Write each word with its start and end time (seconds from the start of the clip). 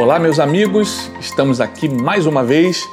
Olá, 0.00 0.18
meus 0.18 0.38
amigos, 0.38 1.10
estamos 1.20 1.60
aqui 1.60 1.86
mais 1.86 2.24
uma 2.24 2.42
vez 2.42 2.88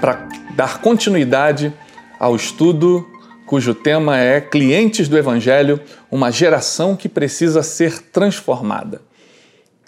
para 0.00 0.26
dar 0.56 0.80
continuidade 0.80 1.70
ao 2.18 2.34
estudo 2.34 3.06
cujo 3.44 3.74
tema 3.74 4.16
é 4.18 4.40
Clientes 4.40 5.08
do 5.08 5.18
Evangelho, 5.18 5.78
uma 6.10 6.30
geração 6.32 6.96
que 6.96 7.06
precisa 7.06 7.62
ser 7.62 8.00
transformada. 8.04 9.02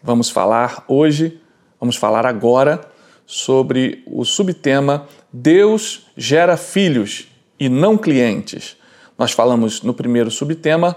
Vamos 0.02 0.28
falar 0.28 0.84
hoje, 0.86 1.40
vamos 1.80 1.96
falar 1.96 2.26
agora 2.26 2.78
sobre 3.24 4.02
o 4.06 4.22
subtema 4.22 5.08
Deus 5.32 6.08
gera 6.14 6.58
filhos 6.58 7.26
e 7.58 7.70
não 7.70 7.96
clientes. 7.96 8.76
Nós 9.16 9.32
falamos 9.32 9.80
no 9.80 9.94
primeiro 9.94 10.30
subtema 10.30 10.94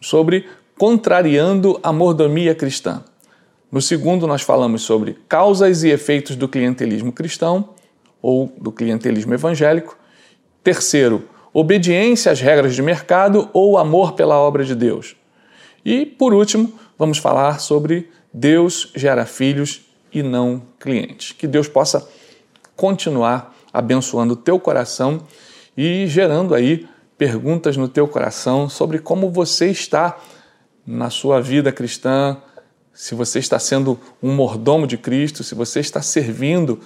sobre 0.00 0.48
contrariando 0.76 1.78
a 1.80 1.92
mordomia 1.92 2.56
cristã. 2.56 3.04
No 3.70 3.82
segundo, 3.82 4.26
nós 4.26 4.40
falamos 4.40 4.82
sobre 4.82 5.18
causas 5.28 5.82
e 5.82 5.90
efeitos 5.90 6.36
do 6.36 6.48
clientelismo 6.48 7.12
cristão 7.12 7.70
ou 8.22 8.50
do 8.58 8.72
clientelismo 8.72 9.34
evangélico. 9.34 9.98
Terceiro, 10.64 11.28
obediência 11.52 12.32
às 12.32 12.40
regras 12.40 12.74
de 12.74 12.80
mercado 12.80 13.50
ou 13.52 13.76
amor 13.76 14.12
pela 14.12 14.38
obra 14.38 14.64
de 14.64 14.74
Deus. 14.74 15.16
E, 15.84 16.06
por 16.06 16.32
último, 16.32 16.72
vamos 16.98 17.18
falar 17.18 17.60
sobre 17.60 18.10
Deus 18.32 18.90
gera 18.94 19.26
filhos 19.26 19.82
e 20.12 20.22
não 20.22 20.62
clientes. 20.80 21.32
Que 21.32 21.46
Deus 21.46 21.68
possa 21.68 22.08
continuar 22.74 23.54
abençoando 23.72 24.32
o 24.32 24.36
teu 24.36 24.58
coração 24.58 25.20
e 25.76 26.06
gerando 26.06 26.54
aí 26.54 26.88
perguntas 27.18 27.76
no 27.76 27.88
teu 27.88 28.08
coração 28.08 28.68
sobre 28.68 28.98
como 28.98 29.30
você 29.30 29.70
está 29.70 30.16
na 30.86 31.10
sua 31.10 31.40
vida 31.40 31.70
cristã, 31.70 32.38
se 32.98 33.14
você 33.14 33.38
está 33.38 33.60
sendo 33.60 33.96
um 34.20 34.34
mordomo 34.34 34.84
de 34.84 34.98
Cristo, 34.98 35.44
se 35.44 35.54
você 35.54 35.78
está 35.78 36.02
servindo 36.02 36.80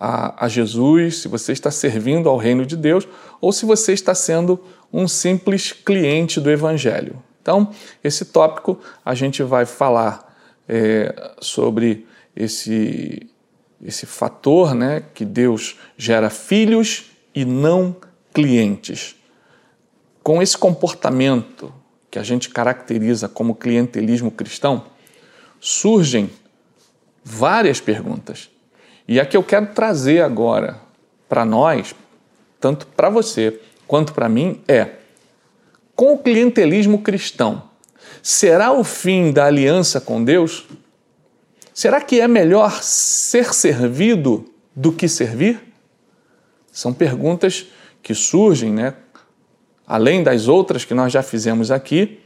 a, 0.00 0.46
a, 0.46 0.48
Jesus, 0.48 1.18
se 1.18 1.28
você 1.28 1.52
está 1.52 1.70
servindo 1.70 2.28
ao 2.28 2.36
reino 2.36 2.66
de 2.66 2.76
Deus 2.76 3.06
ou 3.40 3.52
se 3.52 3.64
você 3.64 3.92
está 3.92 4.16
sendo 4.16 4.60
um 4.92 5.06
simples 5.06 5.70
cliente 5.70 6.40
do 6.40 6.50
Evangelho. 6.50 7.22
Então, 7.40 7.70
esse 8.02 8.24
tópico 8.24 8.80
a 9.04 9.14
gente 9.14 9.44
vai 9.44 9.64
falar 9.64 10.36
é, 10.68 11.32
sobre 11.38 12.04
esse, 12.34 13.30
esse 13.80 14.06
fator 14.06 14.74
né, 14.74 15.04
que 15.14 15.24
Deus 15.24 15.78
gera 15.96 16.30
filhos 16.30 17.12
e 17.32 17.44
não 17.44 17.94
clientes. 18.32 19.14
Com 20.20 20.42
esse 20.42 20.58
comportamento 20.58 21.72
que 22.10 22.18
a 22.18 22.24
gente 22.24 22.50
caracteriza 22.50 23.28
como 23.28 23.54
clientelismo 23.54 24.32
cristão, 24.32 24.92
surgem 25.64 26.30
várias 27.24 27.80
perguntas. 27.80 28.50
E 29.08 29.18
a 29.18 29.24
que 29.24 29.34
eu 29.34 29.42
quero 29.42 29.68
trazer 29.68 30.20
agora 30.20 30.78
para 31.26 31.42
nós, 31.42 31.94
tanto 32.60 32.86
para 32.88 33.08
você 33.08 33.58
quanto 33.86 34.12
para 34.12 34.28
mim, 34.28 34.60
é: 34.68 34.90
com 35.96 36.12
o 36.12 36.18
clientelismo 36.18 37.00
cristão, 37.00 37.62
será 38.22 38.72
o 38.72 38.84
fim 38.84 39.32
da 39.32 39.46
aliança 39.46 40.02
com 40.02 40.22
Deus? 40.22 40.66
Será 41.72 41.98
que 41.98 42.20
é 42.20 42.28
melhor 42.28 42.82
ser 42.82 43.54
servido 43.54 44.44
do 44.76 44.92
que 44.92 45.08
servir? 45.08 45.60
São 46.70 46.92
perguntas 46.92 47.66
que 48.02 48.14
surgem, 48.14 48.70
né? 48.70 48.94
Além 49.86 50.22
das 50.22 50.46
outras 50.46 50.84
que 50.84 50.92
nós 50.92 51.10
já 51.10 51.22
fizemos 51.22 51.70
aqui, 51.70 52.20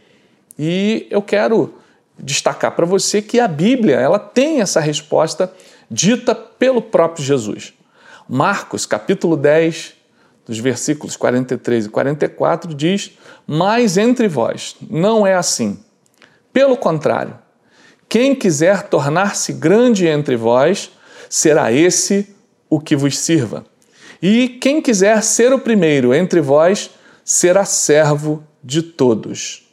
e 0.58 1.06
eu 1.08 1.22
quero 1.22 1.78
destacar 2.18 2.72
para 2.72 2.86
você 2.86 3.22
que 3.22 3.38
a 3.38 3.48
Bíblia 3.48 3.96
ela 3.96 4.18
tem 4.18 4.60
essa 4.60 4.80
resposta 4.80 5.52
dita 5.90 6.34
pelo 6.34 6.82
próprio 6.82 7.24
Jesus. 7.24 7.72
Marcos, 8.28 8.84
capítulo 8.84 9.36
10, 9.36 9.94
dos 10.46 10.58
versículos 10.58 11.16
43 11.16 11.86
e 11.86 11.88
44, 11.88 12.74
diz: 12.74 13.12
Mas 13.46 13.96
entre 13.96 14.28
vós 14.28 14.76
não 14.90 15.26
é 15.26 15.34
assim. 15.34 15.78
Pelo 16.52 16.76
contrário, 16.76 17.38
quem 18.08 18.34
quiser 18.34 18.84
tornar-se 18.84 19.52
grande 19.52 20.06
entre 20.06 20.36
vós, 20.36 20.90
será 21.28 21.70
esse 21.70 22.34
o 22.68 22.80
que 22.80 22.96
vos 22.96 23.18
sirva. 23.18 23.64
E 24.20 24.48
quem 24.48 24.80
quiser 24.80 25.22
ser 25.22 25.52
o 25.52 25.58
primeiro 25.58 26.14
entre 26.14 26.40
vós, 26.40 26.90
será 27.24 27.64
servo 27.64 28.42
de 28.64 28.82
todos. 28.82 29.68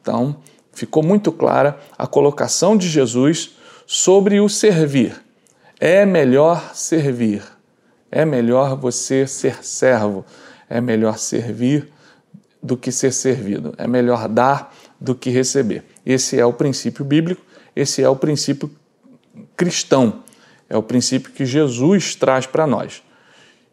Então, 0.00 0.36
ficou 0.72 1.02
muito 1.02 1.30
clara 1.30 1.78
a 1.96 2.06
colocação 2.06 2.76
de 2.76 2.88
Jesus 2.88 3.56
sobre 3.86 4.40
o 4.40 4.48
servir. 4.48 5.20
É 5.78 6.06
melhor 6.06 6.74
servir, 6.74 7.42
é 8.10 8.24
melhor 8.24 8.76
você 8.76 9.26
ser 9.26 9.64
servo, 9.64 10.24
é 10.68 10.80
melhor 10.80 11.18
servir 11.18 11.88
do 12.62 12.76
que 12.76 12.92
ser 12.92 13.12
servido, 13.12 13.74
é 13.76 13.86
melhor 13.86 14.28
dar 14.28 14.74
do 15.00 15.14
que 15.14 15.30
receber. 15.30 15.84
Esse 16.06 16.38
é 16.38 16.46
o 16.46 16.52
princípio 16.52 17.04
bíblico, 17.04 17.42
esse 17.74 18.02
é 18.02 18.08
o 18.08 18.14
princípio 18.14 18.70
cristão, 19.56 20.22
é 20.68 20.76
o 20.76 20.82
princípio 20.82 21.32
que 21.32 21.44
Jesus 21.44 22.14
traz 22.14 22.46
para 22.46 22.66
nós. 22.66 23.02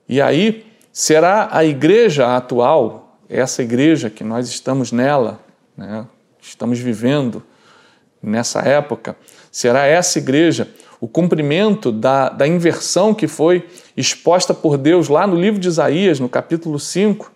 E 0.07 0.19
aí, 0.19 0.65
será 0.91 1.49
a 1.51 1.63
igreja 1.63 2.35
atual, 2.35 3.19
essa 3.29 3.61
igreja 3.61 4.09
que 4.09 4.23
nós 4.23 4.49
estamos 4.49 4.91
nela, 4.91 5.39
né, 5.77 6.07
estamos 6.41 6.79
vivendo 6.79 7.43
nessa 8.21 8.59
época, 8.61 9.15
será 9.51 9.85
essa 9.85 10.19
igreja 10.19 10.69
o 11.01 11.07
cumprimento 11.07 11.91
da, 11.91 12.29
da 12.29 12.47
inversão 12.47 13.13
que 13.13 13.27
foi 13.27 13.67
exposta 13.95 14.53
por 14.53 14.77
Deus 14.77 15.07
lá 15.07 15.25
no 15.25 15.35
livro 15.35 15.59
de 15.59 15.67
Isaías, 15.67 16.19
no 16.19 16.27
capítulo 16.27 16.77
5, 16.77 17.31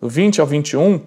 do 0.00 0.08
20 0.08 0.40
ao 0.40 0.46
21, 0.46 1.00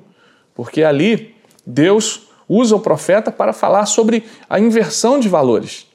porque 0.54 0.84
ali 0.84 1.36
Deus 1.66 2.28
usa 2.50 2.76
o 2.76 2.80
profeta 2.80 3.32
para 3.32 3.54
falar 3.54 3.86
sobre 3.86 4.26
a 4.50 4.60
inversão 4.60 5.20
de 5.20 5.30
valores. 5.30 5.88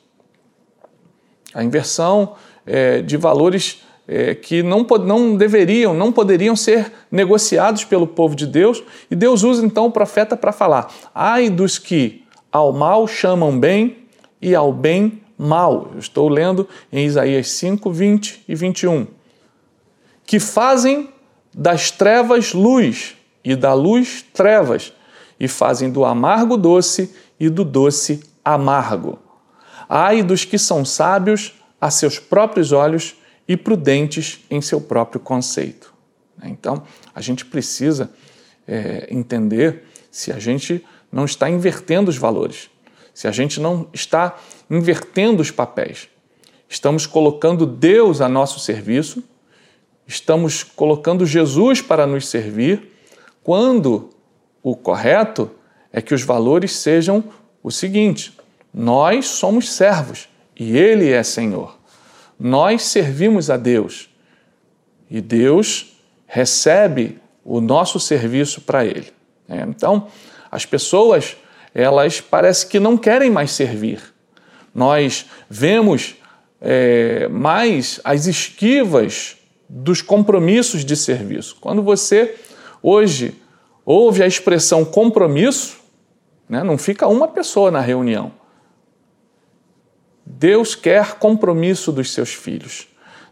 A 1.53 1.63
inversão 1.63 2.35
é, 2.65 3.03
de 3.03 3.17
valores 3.19 3.83
é, 4.09 4.35
que 4.35 4.63
não, 4.63 4.87
não 5.05 5.37
deveriam, 5.37 5.93
não 5.93 6.13
poderiam 6.13 6.55
ser 6.55 6.93
negociados 7.11 7.85
pelo 7.85 8.07
povo 8.07 8.37
de 8.37 8.47
Deus, 8.47 8.83
e 9.11 9.17
Deus 9.17 9.43
usa 9.43 9.65
então 9.65 9.87
o 9.87 9.91
profeta 9.91 10.37
para 10.37 10.53
falar: 10.53 10.93
ai 11.15 11.51
dos 11.51 11.79
que 11.79 12.25
ao 12.51 12.73
mal 12.73 13.07
chamam 13.07 13.59
bem 13.59 13.99
e 14.41 14.55
ao 14.55 14.73
bem 14.73 15.21
mal. 15.37 15.91
Eu 15.93 15.99
estou 15.99 16.29
lendo 16.29 16.69
em 16.93 17.05
Isaías 17.05 17.51
5, 17.51 17.91
20 17.91 18.45
e 18.49 18.55
21. 18.55 19.07
Que 20.25 20.41
fazem 20.41 21.11
das 21.53 21.91
trevas 21.91 22.53
luz 22.53 23.15
e 23.45 23.55
da 23.55 23.73
luz 23.73 24.25
trevas, 24.33 24.93
e 25.39 25.47
fazem 25.47 25.91
do 25.91 26.05
amargo 26.05 26.57
doce 26.57 27.15
e 27.39 27.49
do 27.49 27.65
doce 27.65 28.23
amargo. 28.45 29.19
Ai 29.89 30.23
dos 30.23 30.45
que 30.45 30.59
são 30.59 30.85
sábios 30.85 31.55
a 31.81 31.91
seus 31.91 32.19
próprios 32.19 32.73
olhos 32.73 33.15
e 33.49 33.57
prudentes 33.57 34.45
em 34.51 34.61
seu 34.61 34.81
próprio 34.81 35.21
conceito. 35.21 35.95
Então, 36.43 36.83
a 37.15 37.21
gente 37.21 37.45
precisa 37.45 38.11
é, 38.67 39.07
entender 39.11 39.85
se 40.11 40.33
a 40.33 40.39
gente 40.39 40.85
não 41.11 41.25
está 41.25 41.49
invertendo 41.49 42.11
os 42.11 42.17
valores, 42.17 42.71
se 43.15 43.27
a 43.29 43.31
gente 43.31 43.61
não 43.61 43.89
está 43.93 44.37
invertendo 44.69 45.41
os 45.41 45.51
papéis. 45.51 46.09
Estamos 46.69 47.07
colocando 47.07 47.65
Deus 47.65 48.21
a 48.21 48.29
nosso 48.29 48.59
serviço, 48.59 49.23
estamos 50.07 50.63
colocando 50.63 51.25
Jesus 51.25 51.81
para 51.81 52.07
nos 52.07 52.29
servir, 52.29 52.93
quando 53.43 54.11
o 54.63 54.75
correto 54.75 55.51
é 55.93 56.03
que 56.03 56.13
os 56.13 56.23
valores 56.23 56.73
sejam 56.73 57.25
o 57.63 57.71
seguinte: 57.71 58.37
nós 58.75 59.27
somos 59.27 59.73
servos 59.73 60.29
e 60.59 60.77
Ele 60.77 61.11
é 61.11 61.23
Senhor. 61.23 61.76
Nós 62.39 62.83
servimos 62.83 63.51
a 63.51 63.57
Deus 63.57 64.09
e 65.11 65.21
Deus 65.21 65.97
recebe 66.27 67.19
o 67.45 67.61
nosso 67.61 67.99
serviço 68.01 68.61
para 68.61 68.85
Ele. 68.85 69.13
É, 69.49 69.61
então, 69.61 70.09
as 70.51 70.67
pessoas, 70.67 71.37
elas 71.75 72.21
parece 72.21 72.67
que 72.67 72.81
não 72.81 72.97
querem 72.97 73.31
mais 73.31 73.53
servir. 73.53 74.01
Nós 74.75 75.27
vemos 75.49 76.17
é, 76.61 77.29
mais 77.29 78.01
as 78.05 78.27
esquivas 78.27 79.37
dos 79.69 80.03
compromissos 80.03 80.85
de 80.85 80.97
serviço. 80.97 81.57
Quando 81.61 81.83
você 81.83 82.35
hoje 82.83 83.35
ouve 83.85 84.23
a 84.23 84.27
expressão 84.27 84.85
compromisso, 84.85 85.79
né, 86.49 86.63
não 86.63 86.77
fica 86.77 87.07
uma 87.07 87.29
pessoa 87.29 87.71
na 87.71 87.81
reunião. 87.81 88.33
Deus 90.39 90.75
quer 90.75 91.15
compromisso 91.15 91.91
dos 91.91 92.13
seus 92.13 92.35
filhos. 92.35 92.89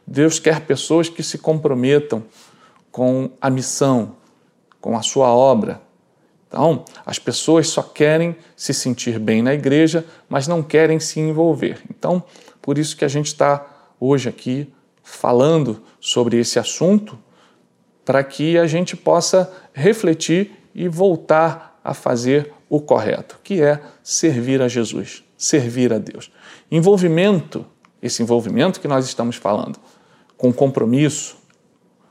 Deus 0.06 0.38
quer 0.38 0.60
pessoas 0.60 1.08
que 1.08 1.22
se 1.22 1.36
comprometam 1.36 2.24
com 2.90 3.30
a 3.40 3.50
missão, 3.50 4.16
com 4.80 4.96
a 4.96 5.02
sua 5.02 5.28
obra. 5.28 5.82
Então, 6.48 6.84
as 7.04 7.18
pessoas 7.18 7.68
só 7.68 7.82
querem 7.82 8.34
se 8.56 8.72
sentir 8.72 9.18
bem 9.18 9.42
na 9.42 9.52
igreja, 9.52 10.06
mas 10.28 10.48
não 10.48 10.62
querem 10.62 10.98
se 10.98 11.20
envolver. 11.20 11.82
Então, 11.90 12.22
por 12.62 12.78
isso 12.78 12.96
que 12.96 13.04
a 13.04 13.08
gente 13.08 13.26
está 13.26 13.66
hoje 14.00 14.28
aqui 14.28 14.72
falando 15.02 15.82
sobre 16.00 16.38
esse 16.38 16.58
assunto, 16.58 17.18
para 18.02 18.24
que 18.24 18.56
a 18.56 18.66
gente 18.66 18.96
possa 18.96 19.52
refletir 19.74 20.52
e 20.74 20.88
voltar 20.88 21.78
a 21.84 21.92
fazer 21.92 22.50
o 22.68 22.80
correto, 22.80 23.38
que 23.44 23.60
é 23.60 23.80
servir 24.02 24.62
a 24.62 24.68
Jesus, 24.68 25.22
servir 25.36 25.92
a 25.92 25.98
Deus. 25.98 26.30
Envolvimento, 26.70 27.66
esse 28.02 28.22
envolvimento 28.22 28.80
que 28.80 28.88
nós 28.88 29.06
estamos 29.06 29.36
falando, 29.36 29.78
com 30.36 30.52
compromisso, 30.52 31.36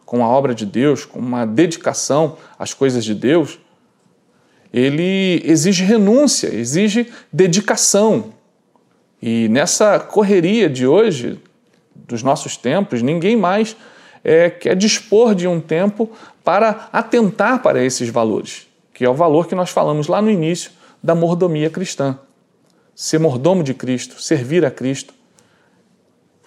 com 0.05 0.23
a 0.23 0.27
obra 0.27 0.53
de 0.53 0.65
Deus, 0.65 1.05
com 1.05 1.19
uma 1.19 1.45
dedicação 1.45 2.37
às 2.57 2.73
coisas 2.73 3.03
de 3.03 3.15
Deus, 3.15 3.59
ele 4.73 5.41
exige 5.45 5.83
renúncia, 5.83 6.47
exige 6.53 7.11
dedicação. 7.31 8.33
E 9.21 9.47
nessa 9.49 9.99
correria 9.99 10.69
de 10.69 10.85
hoje, 10.85 11.39
dos 11.95 12.23
nossos 12.23 12.57
tempos, 12.57 13.01
ninguém 13.01 13.35
mais 13.35 13.75
é, 14.23 14.49
quer 14.49 14.75
dispor 14.75 15.35
de 15.35 15.47
um 15.47 15.59
tempo 15.59 16.11
para 16.43 16.89
atentar 16.91 17.61
para 17.61 17.83
esses 17.83 18.09
valores, 18.09 18.67
que 18.93 19.05
é 19.05 19.09
o 19.09 19.13
valor 19.13 19.47
que 19.47 19.55
nós 19.55 19.69
falamos 19.69 20.07
lá 20.07 20.21
no 20.21 20.29
início 20.29 20.71
da 21.01 21.13
mordomia 21.13 21.69
cristã. 21.69 22.17
Ser 22.95 23.19
mordomo 23.19 23.63
de 23.63 23.73
Cristo, 23.73 24.21
servir 24.21 24.65
a 24.65 24.71
Cristo, 24.71 25.13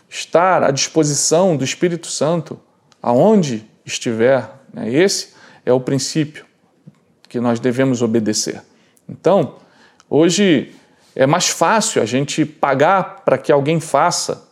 estar 0.08 0.62
à 0.62 0.70
disposição 0.70 1.56
do 1.56 1.64
Espírito 1.64 2.06
Santo 2.06 2.60
aonde 3.02 3.64
estiver. 3.84 4.48
Né? 4.72 4.92
Esse 4.92 5.34
é 5.64 5.72
o 5.72 5.80
princípio 5.80 6.46
que 7.28 7.40
nós 7.40 7.58
devemos 7.60 8.02
obedecer. 8.02 8.62
Então, 9.08 9.56
hoje 10.08 10.74
é 11.14 11.26
mais 11.26 11.48
fácil 11.48 12.02
a 12.02 12.04
gente 12.04 12.44
pagar 12.44 13.22
para 13.24 13.38
que 13.38 13.50
alguém 13.50 13.80
faça. 13.80 14.48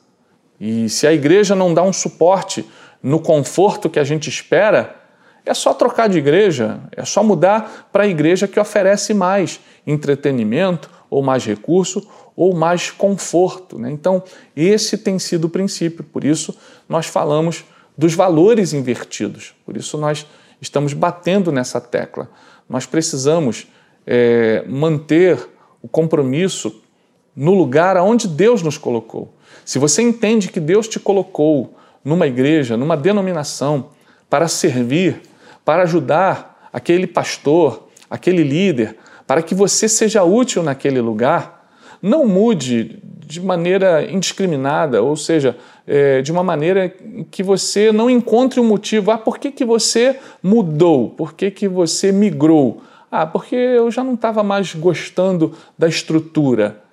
E 0.58 0.88
se 0.88 1.06
a 1.06 1.12
igreja 1.12 1.55
não 1.55 1.75
dá 1.75 1.82
um 1.82 1.93
suporte 1.93 2.69
no 3.02 3.20
conforto 3.20 3.91
que 3.91 3.99
a 3.99 4.05
gente 4.05 4.29
espera, 4.29 5.04
é 5.46 5.52
só 5.52 5.75
trocar 5.75 6.08
de 6.08 6.19
igreja, 6.19 6.81
é 6.93 7.05
só 7.05 7.23
mudar 7.23 7.88
para 7.93 8.05
a 8.05 8.08
igreja 8.08 8.49
que 8.49 8.58
oferece 8.58 9.12
mais 9.12 9.61
entretenimento, 9.87 10.91
ou 11.11 11.23
mais 11.23 11.44
recurso, 11.44 12.06
ou 12.35 12.55
mais 12.55 12.91
conforto. 12.91 13.79
Né? 13.79 13.91
Então, 13.91 14.23
esse 14.56 14.99
tem 14.99 15.19
sido 15.19 15.44
o 15.44 15.49
princípio, 15.49 16.02
por 16.02 16.25
isso 16.25 16.56
nós 16.88 17.06
falamos 17.06 17.64
dos 17.96 18.14
valores 18.14 18.73
invertidos, 18.73 19.55
por 19.64 19.76
isso 19.76 19.96
nós 19.96 20.26
estamos 20.61 20.93
batendo 20.93 21.52
nessa 21.52 21.81
tecla. 21.81 22.29
Nós 22.69 22.87
precisamos 22.87 23.69
é, 24.06 24.64
manter 24.67 25.38
o 25.81 25.87
compromisso 25.87 26.82
no 27.37 27.55
lugar 27.55 27.96
aonde 27.96 28.26
Deus 28.26 28.62
nos 28.62 28.79
colocou. 28.79 29.35
Se 29.64 29.79
você 29.79 30.02
entende 30.02 30.49
que 30.49 30.61
Deus 30.61 30.88
te 30.88 30.99
colocou 30.99 31.76
numa 32.05 32.26
igreja, 32.26 32.76
numa 32.76 32.96
denominação, 32.96 33.91
para 34.29 34.49
servir, 34.49 35.23
para 35.64 35.82
ajudar 35.84 36.69
aquele 36.72 37.06
pastor, 37.06 37.88
aquele 38.11 38.43
líder, 38.43 38.96
para 39.26 39.43
que 39.43 39.55
você 39.55 39.88
seja 39.88 40.22
útil 40.22 40.62
naquele 40.62 41.00
lugar, 41.00 41.69
não 42.02 42.26
mude 42.26 43.02
de 43.02 43.40
maneira 43.40 44.05
indiscriminada, 44.11 45.02
ou 45.02 45.16
seja, 45.16 45.56
é, 45.87 46.20
de 46.20 46.31
uma 46.31 46.43
maneira 46.43 46.93
que 47.31 47.43
você 47.43 47.90
não 47.90 48.11
encontre 48.11 48.61
um 48.61 48.64
motivo. 48.64 49.11
Ah, 49.11 49.19
por 49.19 49.38
que, 49.38 49.50
que 49.50 49.64
você 49.64 50.19
mudou? 50.43 51.11
Por 51.11 51.32
que, 51.32 51.50
que 51.50 51.67
você 51.67 52.12
migrou? 52.12 52.82
Ah, 53.10 53.26
porque 53.26 53.56
eu 53.56 53.90
já 53.90 54.05
não 54.05 54.14
estava 54.14 54.43
mais 54.43 54.75
gostando 54.75 55.55
da 55.78 55.88
estrutura 55.88 56.83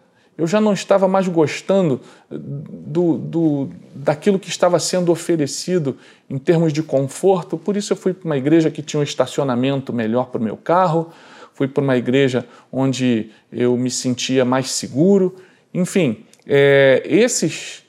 eu 0.41 0.47
já 0.47 0.59
não 0.59 0.73
estava 0.73 1.07
mais 1.07 1.27
gostando 1.27 2.01
do, 2.27 3.15
do, 3.15 3.69
daquilo 3.93 4.39
que 4.39 4.49
estava 4.49 4.79
sendo 4.79 5.11
oferecido 5.11 5.95
em 6.27 6.39
termos 6.39 6.73
de 6.73 6.81
conforto, 6.81 7.59
por 7.59 7.77
isso 7.77 7.93
eu 7.93 7.97
fui 7.97 8.11
para 8.11 8.25
uma 8.25 8.35
igreja 8.35 8.71
que 8.71 8.81
tinha 8.81 8.99
um 8.99 9.03
estacionamento 9.03 9.93
melhor 9.93 10.31
para 10.31 10.41
o 10.41 10.43
meu 10.43 10.57
carro, 10.57 11.11
fui 11.53 11.67
para 11.67 11.83
uma 11.83 11.95
igreja 11.95 12.43
onde 12.71 13.29
eu 13.53 13.77
me 13.77 13.91
sentia 13.91 14.43
mais 14.43 14.71
seguro. 14.71 15.35
Enfim, 15.71 16.25
é, 16.47 17.03
esses, 17.05 17.83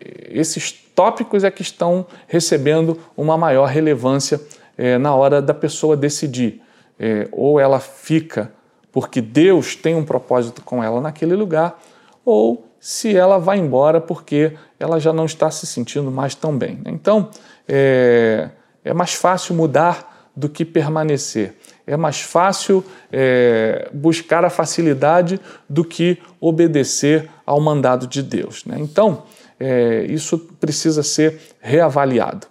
esses 0.00 0.72
tópicos 0.72 1.44
é 1.44 1.50
que 1.52 1.62
estão 1.62 2.08
recebendo 2.26 2.98
uma 3.16 3.38
maior 3.38 3.66
relevância 3.66 4.40
é, 4.76 4.98
na 4.98 5.14
hora 5.14 5.40
da 5.40 5.54
pessoa 5.54 5.96
decidir. 5.96 6.60
É, 6.98 7.28
ou 7.30 7.60
ela 7.60 7.78
fica 7.78 8.52
porque 8.98 9.20
Deus 9.20 9.76
tem 9.76 9.94
um 9.94 10.04
propósito 10.04 10.60
com 10.60 10.82
ela 10.82 11.00
naquele 11.00 11.36
lugar, 11.36 11.80
ou 12.24 12.66
se 12.80 13.14
ela 13.14 13.38
vai 13.38 13.56
embora 13.56 14.00
porque 14.00 14.54
ela 14.76 14.98
já 14.98 15.12
não 15.12 15.24
está 15.24 15.52
se 15.52 15.68
sentindo 15.68 16.10
mais 16.10 16.34
tão 16.34 16.58
bem. 16.58 16.80
Então, 16.84 17.30
é, 17.68 18.50
é 18.84 18.92
mais 18.92 19.14
fácil 19.14 19.54
mudar 19.54 20.32
do 20.34 20.48
que 20.48 20.64
permanecer. 20.64 21.54
É 21.86 21.96
mais 21.96 22.20
fácil 22.20 22.84
é, 23.12 23.88
buscar 23.94 24.44
a 24.44 24.50
facilidade 24.50 25.40
do 25.68 25.84
que 25.84 26.18
obedecer 26.40 27.30
ao 27.46 27.60
mandado 27.60 28.04
de 28.04 28.20
Deus. 28.20 28.64
Né? 28.64 28.78
Então, 28.80 29.22
é, 29.60 30.06
isso 30.08 30.38
precisa 30.58 31.04
ser 31.04 31.40
reavaliado. 31.60 32.48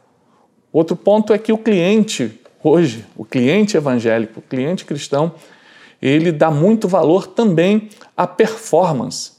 Outro 0.72 0.96
ponto 0.96 1.34
é 1.34 1.38
que 1.38 1.52
o 1.52 1.58
cliente, 1.58 2.40
hoje, 2.64 3.06
o 3.18 3.26
cliente 3.26 3.76
evangélico, 3.76 4.40
o 4.40 4.44
cliente 4.44 4.86
cristão, 4.86 5.34
ele 6.02 6.32
dá 6.32 6.52
muito 6.52 6.88
valor 6.88 7.28
também 7.28 7.90
à 8.16 8.28
performance. 8.28 9.32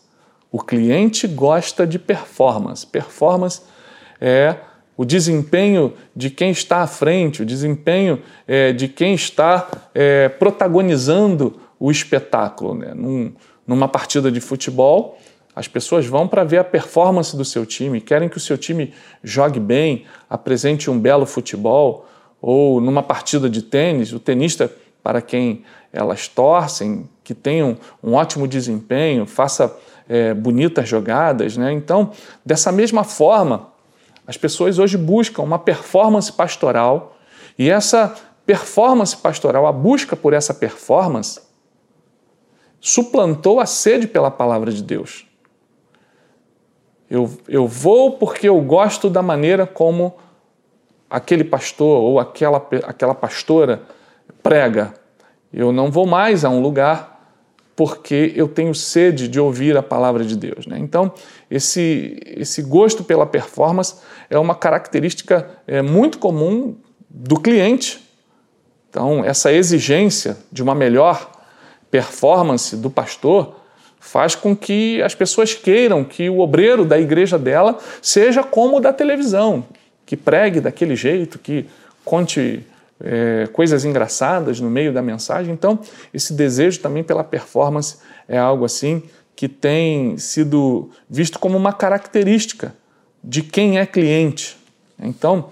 O 0.51 0.61
cliente 0.61 1.27
gosta 1.27 1.87
de 1.87 1.99
performance. 1.99 2.87
Performance 2.87 3.61
é 4.21 4.57
o 4.97 5.05
desempenho 5.05 5.93
de 6.15 6.29
quem 6.29 6.51
está 6.51 6.79
à 6.83 6.87
frente, 6.87 7.43
o 7.43 7.47
desempenho 7.47 8.21
é, 8.49 8.73
de 8.73 8.89
quem 8.89 9.15
está 9.15 9.69
é, 9.95 10.29
protagonizando 10.29 11.61
o 11.79 11.91
espetáculo. 11.91 12.75
Né? 12.75 12.93
Num, 12.95 13.33
numa 13.65 13.87
partida 13.87 14.33
de 14.33 14.41
futebol, 14.41 15.17
as 15.55 15.69
pessoas 15.69 16.07
vão 16.07 16.27
para 16.27 16.43
ver 16.43 16.59
a 16.59 16.65
performance 16.65 17.37
do 17.37 17.45
seu 17.45 17.65
time, 17.65 18.01
querem 18.01 18.29
que 18.29 18.37
o 18.37 18.41
seu 18.41 18.59
time 18.59 18.93
jogue 19.23 19.61
bem, 19.61 20.05
apresente 20.29 20.91
um 20.91 20.99
belo 20.99 21.27
futebol, 21.27 22.07
ou 22.41 22.81
numa 22.81 23.03
partida 23.03 23.49
de 23.49 23.63
tênis, 23.63 24.13
o 24.13 24.19
tenista 24.19 24.73
para 25.03 25.21
quem 25.23 25.65
elas 25.93 26.29
torcem, 26.29 27.09
que 27.25 27.35
tenham 27.35 27.77
um 28.03 28.15
ótimo 28.15 28.47
desempenho, 28.47 29.27
faça 29.27 29.77
é, 30.09 30.33
bonitas 30.35 30.89
jogadas. 30.89 31.57
Né? 31.57 31.73
Então, 31.73 32.13
dessa 32.45 32.73
mesma 32.73 33.05
forma, 33.05 33.69
as 34.27 34.37
pessoas 34.37 34.79
hoje 34.79 34.97
buscam 34.97 35.43
uma 35.43 35.59
performance 35.59 36.33
pastoral 36.33 37.17
e 37.59 37.71
essa 37.71 38.15
performance 38.47 39.17
pastoral, 39.17 39.67
a 39.67 39.73
busca 39.73 40.17
por 40.17 40.33
essa 40.33 40.55
performance, 40.55 41.41
suplantou 42.81 43.61
a 43.61 43.67
sede 43.67 44.07
pela 44.07 44.31
palavra 44.31 44.73
de 44.73 44.83
Deus. 44.83 45.27
Eu, 47.11 47.31
eu 47.49 47.67
vou 47.67 48.13
porque 48.13 48.49
eu 48.49 48.61
gosto 48.61 49.11
da 49.11 49.23
maneira 49.23 49.67
como 49.67 50.17
aquele 51.09 51.43
pastor 51.43 52.03
ou 52.03 52.21
aquela, 52.21 52.67
aquela 52.85 53.15
pastora 53.15 53.83
prega. 54.43 54.95
Eu 55.53 55.73
não 55.73 55.91
vou 55.91 56.07
mais 56.07 56.45
a 56.45 56.51
um 56.51 56.61
lugar 56.61 57.19
porque 57.75 58.33
eu 58.35 58.49
tenho 58.49 58.75
sede 58.75 59.29
de 59.29 59.39
ouvir 59.39 59.77
a 59.77 59.83
palavra 59.83 60.25
de 60.25 60.37
Deus. 60.37 60.67
Né? 60.67 60.79
Então, 60.81 61.13
esse, 61.49 62.21
esse 62.27 62.61
gosto 62.61 63.05
pela 63.05 63.25
performance 63.25 63.95
é 64.29 64.37
uma 64.37 64.55
característica 64.55 65.49
é, 65.65 65.81
muito 65.81 66.19
comum 66.19 66.77
do 67.09 67.39
cliente. 67.39 68.05
Então, 68.91 69.25
essa 69.25 69.53
exigência 69.53 70.37
de 70.51 70.61
uma 70.61 70.75
melhor 70.75 71.31
performance 71.89 72.77
do 72.77 72.91
pastor 72.91 73.55
faz 74.01 74.35
com 74.35 74.57
que 74.57 75.01
as 75.03 75.15
pessoas 75.15 75.55
queiram 75.55 76.03
que 76.03 76.29
o 76.29 76.41
obreiro 76.41 76.85
da 76.85 76.99
igreja 76.99 77.39
dela 77.39 77.79
seja 78.03 78.43
como 78.43 78.79
o 78.79 78.81
da 78.81 78.93
televisão, 78.93 79.65
que 80.05 80.17
pregue 80.17 80.61
daquele 80.61 80.97
jeito, 80.97 81.39
que 81.39 81.67
conte 82.05 82.67
é, 83.01 83.49
coisas 83.53 83.85
engraçadas 83.85 84.61
no 84.61 84.71
meio 84.71 84.93
da 84.93 85.03
mensagem. 85.03 85.53
Então, 85.53 85.79
esse 86.13 86.33
desejo 86.33 86.81
também 86.81 87.05
pela 87.05 87.25
performance 87.25 87.99
é 88.29 88.39
algo 88.39 88.65
assim 88.65 89.03
que 89.37 89.49
tem 89.49 90.19
sido 90.19 90.91
visto 91.09 91.39
como 91.39 91.57
uma 91.57 91.73
característica 91.73 92.75
de 93.23 93.43
quem 93.43 93.79
é 93.79 93.87
cliente. 93.87 94.57
Então, 95.01 95.51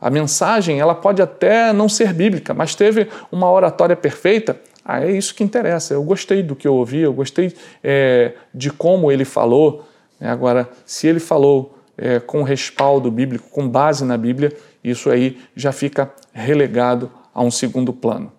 a 0.00 0.10
mensagem 0.10 0.80
ela 0.80 0.94
pode 0.94 1.22
até 1.22 1.72
não 1.72 1.88
ser 1.88 2.12
bíblica, 2.12 2.52
mas 2.54 2.74
teve 2.74 3.08
uma 3.30 3.50
oratória 3.50 3.94
perfeita. 3.94 4.58
Ah, 4.84 5.04
é 5.04 5.12
isso 5.12 5.34
que 5.34 5.44
interessa. 5.44 5.94
Eu 5.94 6.02
gostei 6.02 6.42
do 6.42 6.56
que 6.56 6.66
eu 6.66 6.74
ouvi, 6.74 7.00
eu 7.00 7.12
gostei 7.12 7.54
é, 7.84 8.32
de 8.52 8.70
como 8.70 9.12
ele 9.12 9.24
falou. 9.24 9.86
Agora, 10.20 10.68
se 10.84 11.06
ele 11.06 11.20
falou 11.20 11.78
é, 11.96 12.18
com 12.18 12.42
respaldo 12.42 13.10
bíblico, 13.10 13.48
com 13.50 13.68
base 13.68 14.04
na 14.04 14.16
Bíblia, 14.16 14.52
isso 14.82 15.10
aí 15.10 15.38
já 15.54 15.72
fica 15.72 16.12
relegado 16.32 17.10
a 17.34 17.42
um 17.42 17.50
segundo 17.50 17.92
plano. 17.92 18.32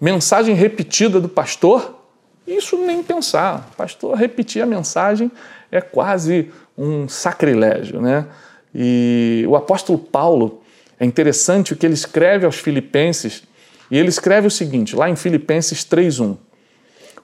mensagem 0.00 0.54
repetida 0.54 1.20
do 1.20 1.28
pastor, 1.28 1.98
isso 2.46 2.76
nem 2.76 3.02
pensar. 3.02 3.70
Pastor 3.76 4.16
repetir 4.16 4.62
a 4.62 4.66
mensagem 4.66 5.30
é 5.70 5.80
quase 5.80 6.50
um 6.76 7.08
sacrilégio, 7.08 8.00
né? 8.00 8.26
E 8.74 9.44
o 9.48 9.54
apóstolo 9.54 9.98
Paulo, 9.98 10.62
é 10.98 11.04
interessante 11.04 11.72
o 11.72 11.76
que 11.76 11.86
ele 11.86 11.94
escreve 11.94 12.46
aos 12.46 12.56
filipenses, 12.56 13.42
e 13.90 13.98
ele 13.98 14.08
escreve 14.08 14.46
o 14.46 14.50
seguinte, 14.50 14.96
lá 14.96 15.10
em 15.10 15.16
Filipenses 15.16 15.84
3:1. 15.84 16.36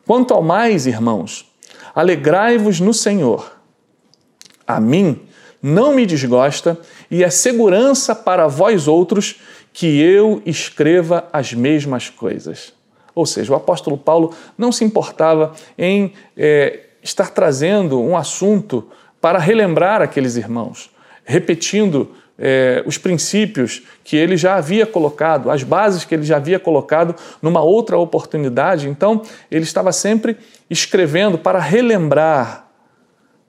Quanto 0.06 0.34
ao 0.34 0.42
mais, 0.42 0.86
irmãos, 0.86 1.50
alegrai-vos 1.94 2.80
no 2.80 2.92
Senhor. 2.92 3.56
A 4.66 4.80
mim 4.80 5.27
não 5.62 5.94
me 5.94 6.06
desgosta 6.06 6.78
e 7.10 7.24
é 7.24 7.30
segurança 7.30 8.14
para 8.14 8.46
vós 8.46 8.86
outros 8.86 9.40
que 9.72 10.00
eu 10.00 10.42
escreva 10.44 11.28
as 11.32 11.52
mesmas 11.52 12.08
coisas. 12.08 12.72
Ou 13.14 13.26
seja, 13.26 13.52
o 13.52 13.56
apóstolo 13.56 13.98
Paulo 13.98 14.34
não 14.56 14.70
se 14.70 14.84
importava 14.84 15.52
em 15.76 16.12
é, 16.36 16.80
estar 17.02 17.30
trazendo 17.30 18.00
um 18.00 18.16
assunto 18.16 18.88
para 19.20 19.38
relembrar 19.38 20.00
aqueles 20.00 20.36
irmãos, 20.36 20.90
repetindo 21.24 22.12
é, 22.38 22.82
os 22.86 22.96
princípios 22.96 23.82
que 24.04 24.16
ele 24.16 24.36
já 24.36 24.54
havia 24.54 24.86
colocado, 24.86 25.50
as 25.50 25.64
bases 25.64 26.04
que 26.04 26.14
ele 26.14 26.22
já 26.22 26.36
havia 26.36 26.60
colocado 26.60 27.14
numa 27.42 27.60
outra 27.60 27.98
oportunidade. 27.98 28.88
Então, 28.88 29.22
ele 29.50 29.64
estava 29.64 29.90
sempre 29.90 30.36
escrevendo 30.70 31.36
para 31.36 31.58
relembrar, 31.58 32.66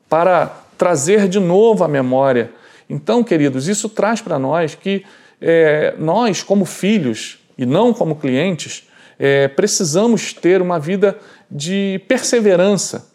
para 0.09 0.51
trazer 0.79 1.27
de 1.27 1.39
novo 1.39 1.83
a 1.83 1.87
memória. 1.87 2.51
Então, 2.89 3.21
queridos, 3.21 3.67
isso 3.67 3.89
traz 3.89 4.21
para 4.21 4.39
nós 4.39 4.73
que 4.73 5.03
é, 5.41 5.93
nós, 5.99 6.41
como 6.41 6.63
filhos 6.63 7.37
e 7.57 7.65
não 7.65 7.93
como 7.93 8.15
clientes, 8.15 8.87
é, 9.19 9.49
precisamos 9.49 10.33
ter 10.33 10.61
uma 10.61 10.79
vida 10.79 11.19
de 11.51 12.01
perseverança. 12.07 13.09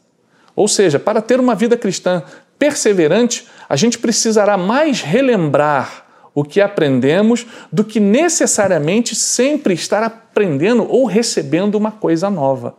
Ou 0.55 0.69
seja, 0.69 0.99
para 1.01 1.23
ter 1.23 1.41
uma 1.41 1.55
vida 1.55 1.77
cristã 1.77 2.23
perseverante, 2.59 3.49
a 3.67 3.77
gente 3.77 3.99
precisará 3.99 4.57
mais 4.59 5.01
relembrar 5.01 6.05
o 6.35 6.45
que 6.45 6.61
aprendemos 6.61 7.47
do 7.73 7.83
que 7.83 7.99
necessariamente 7.99 9.15
sempre 9.15 9.73
estar 9.73 10.03
aprendendo 10.03 10.87
ou 10.89 11.07
recebendo 11.07 11.77
uma 11.77 11.91
coisa 11.91 12.29
nova. 12.29 12.77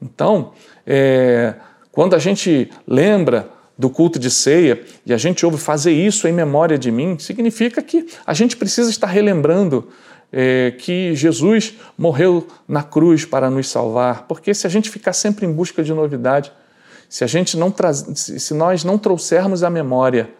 Então, 0.00 0.52
é, 0.86 1.54
quando 1.92 2.14
a 2.14 2.18
gente 2.18 2.70
lembra 2.86 3.55
do 3.78 3.90
culto 3.90 4.18
de 4.18 4.30
ceia 4.30 4.82
e 5.04 5.12
a 5.12 5.16
gente 5.18 5.44
ouve 5.44 5.58
fazer 5.58 5.92
isso 5.92 6.26
em 6.26 6.32
memória 6.32 6.78
de 6.78 6.90
mim, 6.90 7.18
significa 7.18 7.82
que 7.82 8.06
a 8.26 8.32
gente 8.32 8.56
precisa 8.56 8.88
estar 8.88 9.06
relembrando 9.06 9.88
é, 10.32 10.72
que 10.78 11.14
Jesus 11.14 11.74
morreu 11.96 12.46
na 12.66 12.82
cruz 12.82 13.24
para 13.24 13.50
nos 13.50 13.68
salvar, 13.68 14.26
porque 14.26 14.54
se 14.54 14.66
a 14.66 14.70
gente 14.70 14.90
ficar 14.90 15.12
sempre 15.12 15.46
em 15.46 15.52
busca 15.52 15.82
de 15.82 15.92
novidade, 15.92 16.52
se 17.08 17.22
a 17.22 17.26
gente 17.26 17.56
não 17.56 17.72
se 18.14 18.54
nós 18.54 18.82
não 18.82 18.98
trouxermos 18.98 19.62
à 19.62 19.70
memória 19.70 20.30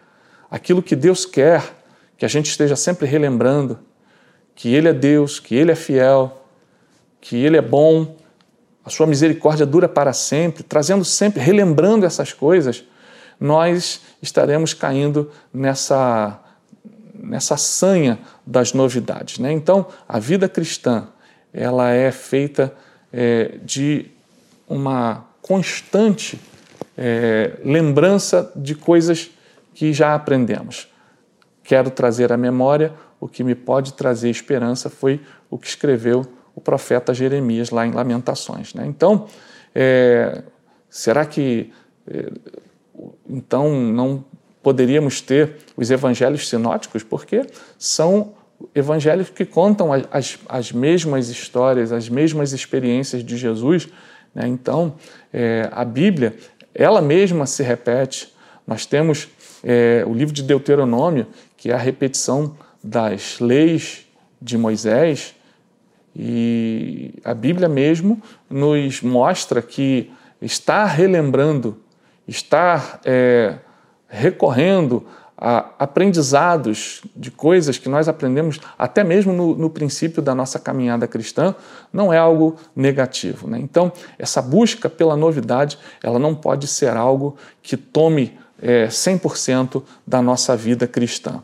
aquilo 0.51 0.81
que 0.81 0.95
Deus 0.95 1.25
quer, 1.25 1.63
que 2.17 2.25
a 2.25 2.27
gente 2.27 2.49
esteja 2.49 2.75
sempre 2.75 3.07
relembrando 3.07 3.79
que 4.55 4.73
Ele 4.73 4.87
é 4.89 4.93
Deus, 4.93 5.39
que 5.39 5.55
Ele 5.55 5.71
é 5.71 5.75
fiel, 5.75 6.43
que 7.21 7.37
Ele 7.37 7.57
é 7.57 7.61
bom, 7.61 8.17
a 8.83 8.89
sua 8.89 9.05
misericórdia 9.05 9.65
dura 9.65 9.87
para 9.87 10.13
sempre, 10.13 10.63
trazendo 10.63 11.05
sempre, 11.05 11.41
relembrando 11.41 12.05
essas 12.05 12.33
coisas, 12.33 12.83
nós 13.39 14.01
estaremos 14.21 14.73
caindo 14.73 15.31
nessa, 15.53 16.39
nessa 17.13 17.57
sanha 17.57 18.19
das 18.45 18.73
novidades. 18.73 19.39
Né? 19.39 19.51
Então, 19.51 19.87
a 20.07 20.19
vida 20.19 20.49
cristã 20.49 21.07
ela 21.53 21.89
é 21.91 22.11
feita 22.11 22.73
é, 23.11 23.57
de 23.63 24.11
uma 24.67 25.25
constante 25.41 26.39
é, 26.97 27.53
lembrança 27.63 28.51
de 28.55 28.75
coisas 28.75 29.29
que 29.73 29.93
já 29.93 30.13
aprendemos. 30.13 30.87
Quero 31.63 31.89
trazer 31.89 32.31
à 32.33 32.37
memória 32.37 32.93
o 33.19 33.27
que 33.27 33.43
me 33.43 33.55
pode 33.55 33.93
trazer 33.93 34.29
esperança 34.29 34.89
foi 34.89 35.21
o 35.49 35.57
que 35.57 35.67
escreveu 35.67 36.25
o 36.53 36.61
profeta 36.61 37.13
Jeremias 37.13 37.69
lá 37.69 37.85
em 37.85 37.91
Lamentações. 37.91 38.73
Né? 38.73 38.85
Então, 38.85 39.27
é, 39.73 40.43
será 40.89 41.25
que 41.25 41.71
é, 42.07 42.31
então 43.29 43.69
não 43.69 44.23
poderíamos 44.61 45.21
ter 45.21 45.57
os 45.75 45.91
evangelhos 45.91 46.47
sinóticos? 46.49 47.03
Porque 47.03 47.45
são 47.77 48.33
evangelhos 48.73 49.29
que 49.29 49.45
contam 49.45 49.91
as, 50.11 50.39
as 50.47 50.71
mesmas 50.71 51.29
histórias, 51.29 51.91
as 51.91 52.09
mesmas 52.09 52.53
experiências 52.53 53.23
de 53.23 53.37
Jesus. 53.37 53.87
Né? 54.33 54.47
Então, 54.47 54.95
é, 55.31 55.69
a 55.71 55.85
Bíblia 55.85 56.35
ela 56.73 57.01
mesma 57.01 57.45
se 57.45 57.63
repete. 57.63 58.31
Nós 58.65 58.85
temos 58.85 59.27
é, 59.63 60.03
o 60.05 60.13
livro 60.13 60.33
de 60.33 60.43
Deuteronômio, 60.43 61.27
que 61.57 61.71
é 61.71 61.73
a 61.73 61.77
repetição 61.77 62.55
das 62.83 63.39
leis 63.39 64.05
de 64.39 64.57
Moisés, 64.57 65.33
e 66.15 67.13
a 67.23 67.33
Bíblia 67.33 67.67
mesmo 67.69 68.21
nos 68.49 69.01
mostra 69.01 69.61
que 69.61 70.11
está 70.41 70.85
relembrando, 70.85 71.77
está 72.27 72.99
é, 73.05 73.55
recorrendo 74.07 75.05
a 75.37 75.69
aprendizados 75.77 77.01
de 77.15 77.29
coisas 77.29 77.77
que 77.77 77.87
nós 77.87 78.07
aprendemos 78.07 78.59
até 78.77 79.03
mesmo 79.03 79.31
no, 79.31 79.55
no 79.55 79.69
princípio 79.69 80.21
da 80.21 80.33
nossa 80.33 80.57
caminhada 80.57 81.07
cristã, 81.07 81.53
não 81.93 82.11
é 82.11 82.17
algo 82.17 82.55
negativo. 82.75 83.47
Né? 83.47 83.59
Então, 83.59 83.91
essa 84.17 84.41
busca 84.41 84.89
pela 84.89 85.15
novidade, 85.15 85.77
ela 86.01 86.17
não 86.17 86.33
pode 86.33 86.65
ser 86.65 86.97
algo 86.97 87.37
que 87.61 87.77
tome 87.77 88.37
é, 88.59 88.87
100% 88.87 89.83
da 90.05 90.21
nossa 90.23 90.57
vida 90.57 90.87
cristã. 90.87 91.43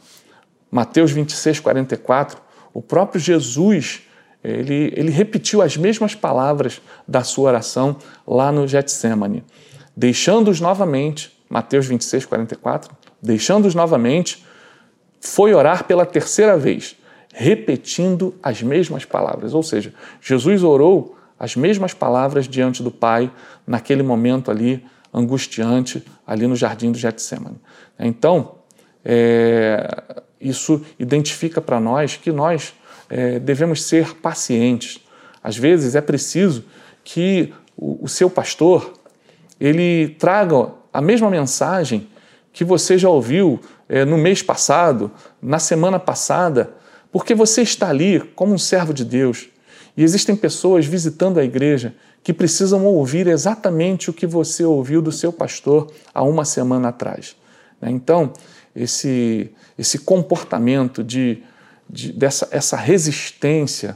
Mateus 0.72 1.12
26, 1.12 1.60
44, 1.60 2.42
o 2.74 2.82
próprio 2.82 3.22
Jesus, 3.22 4.02
ele, 4.44 4.92
ele 4.96 5.12
repetiu 5.12 5.62
as 5.62 5.78
mesmas 5.78 6.16
palavras 6.16 6.82
da 7.08 7.24
sua 7.24 7.50
oração 7.50 7.98
lá 8.26 8.52
no 8.52 8.68
Getsemane. 8.68 9.44
Deixando-os 9.96 10.60
novamente, 10.60 11.32
Mateus 11.50 11.86
26, 11.86 12.26
44, 12.26 12.96
deixando-os 13.22 13.76
novamente, 13.76 14.44
foi 15.22 15.54
orar 15.54 15.86
pela 15.86 16.06
terceira 16.06 16.58
vez, 16.58 16.96
repetindo 17.34 18.36
as 18.42 18.62
mesmas 18.62 19.06
palavras. 19.06 19.54
Ou 19.54 19.64
seja, 19.64 19.94
Jesus 20.22 20.64
orou 20.64 21.18
as 21.40 21.56
mesmas 21.56 21.94
palavras 21.94 22.48
diante 22.48 22.82
do 22.82 22.92
Pai 22.92 23.32
naquele 23.66 24.04
momento 24.04 24.50
ali 24.50 24.84
angustiante, 25.14 26.04
ali 26.26 26.48
no 26.48 26.56
jardim 26.56 26.92
do 26.92 26.98
Getsemane. 26.98 27.58
Então, 28.00 28.56
é, 29.06 30.24
isso 30.42 30.84
identifica 30.98 31.62
para 31.62 31.80
nós 31.80 32.18
que 32.18 32.32
nós 32.32 32.74
é, 33.10 33.40
devemos 33.40 33.84
ser 33.84 34.16
pacientes. 34.16 35.00
Às 35.44 35.58
vezes 35.58 35.96
é 35.96 36.02
preciso 36.02 36.66
que 37.04 37.54
o, 37.78 38.06
o 38.06 38.08
seu 38.08 38.30
pastor 38.30 38.94
ele 39.64 40.10
traga 40.20 40.72
a 40.92 41.02
mesma 41.02 41.30
mensagem 41.30 42.10
que 42.52 42.66
você 42.66 42.98
já 42.98 43.08
ouviu 43.08 43.62
é, 43.88 44.04
no 44.04 44.18
mês 44.18 44.42
passado, 44.42 45.10
na 45.42 45.58
semana 45.58 45.98
passada, 45.98 46.74
porque 47.14 47.34
você 47.34 47.62
está 47.62 47.88
ali 47.88 48.20
como 48.36 48.54
um 48.54 48.58
servo 48.58 48.94
de 48.94 49.06
Deus 49.06 49.48
e 49.96 50.04
existem 50.04 50.36
pessoas 50.36 50.86
visitando 50.86 51.40
a 51.40 51.46
igreja 51.46 51.96
que 52.22 52.34
precisam 52.34 52.86
ouvir 52.86 53.28
exatamente 53.28 54.10
o 54.10 54.14
que 54.14 54.28
você 54.28 54.66
ouviu 54.66 55.02
do 55.02 55.14
seu 55.14 55.32
pastor 55.32 55.90
há 56.14 56.24
uma 56.24 56.44
semana 56.44 56.90
atrás. 56.90 57.34
Né? 57.80 57.90
Então, 57.90 58.34
esse, 58.76 59.50
esse 59.78 60.00
comportamento 60.00 61.02
de, 61.02 61.42
de, 61.90 62.12
dessa 62.12 62.50
essa 62.52 62.76
resistência 62.76 63.96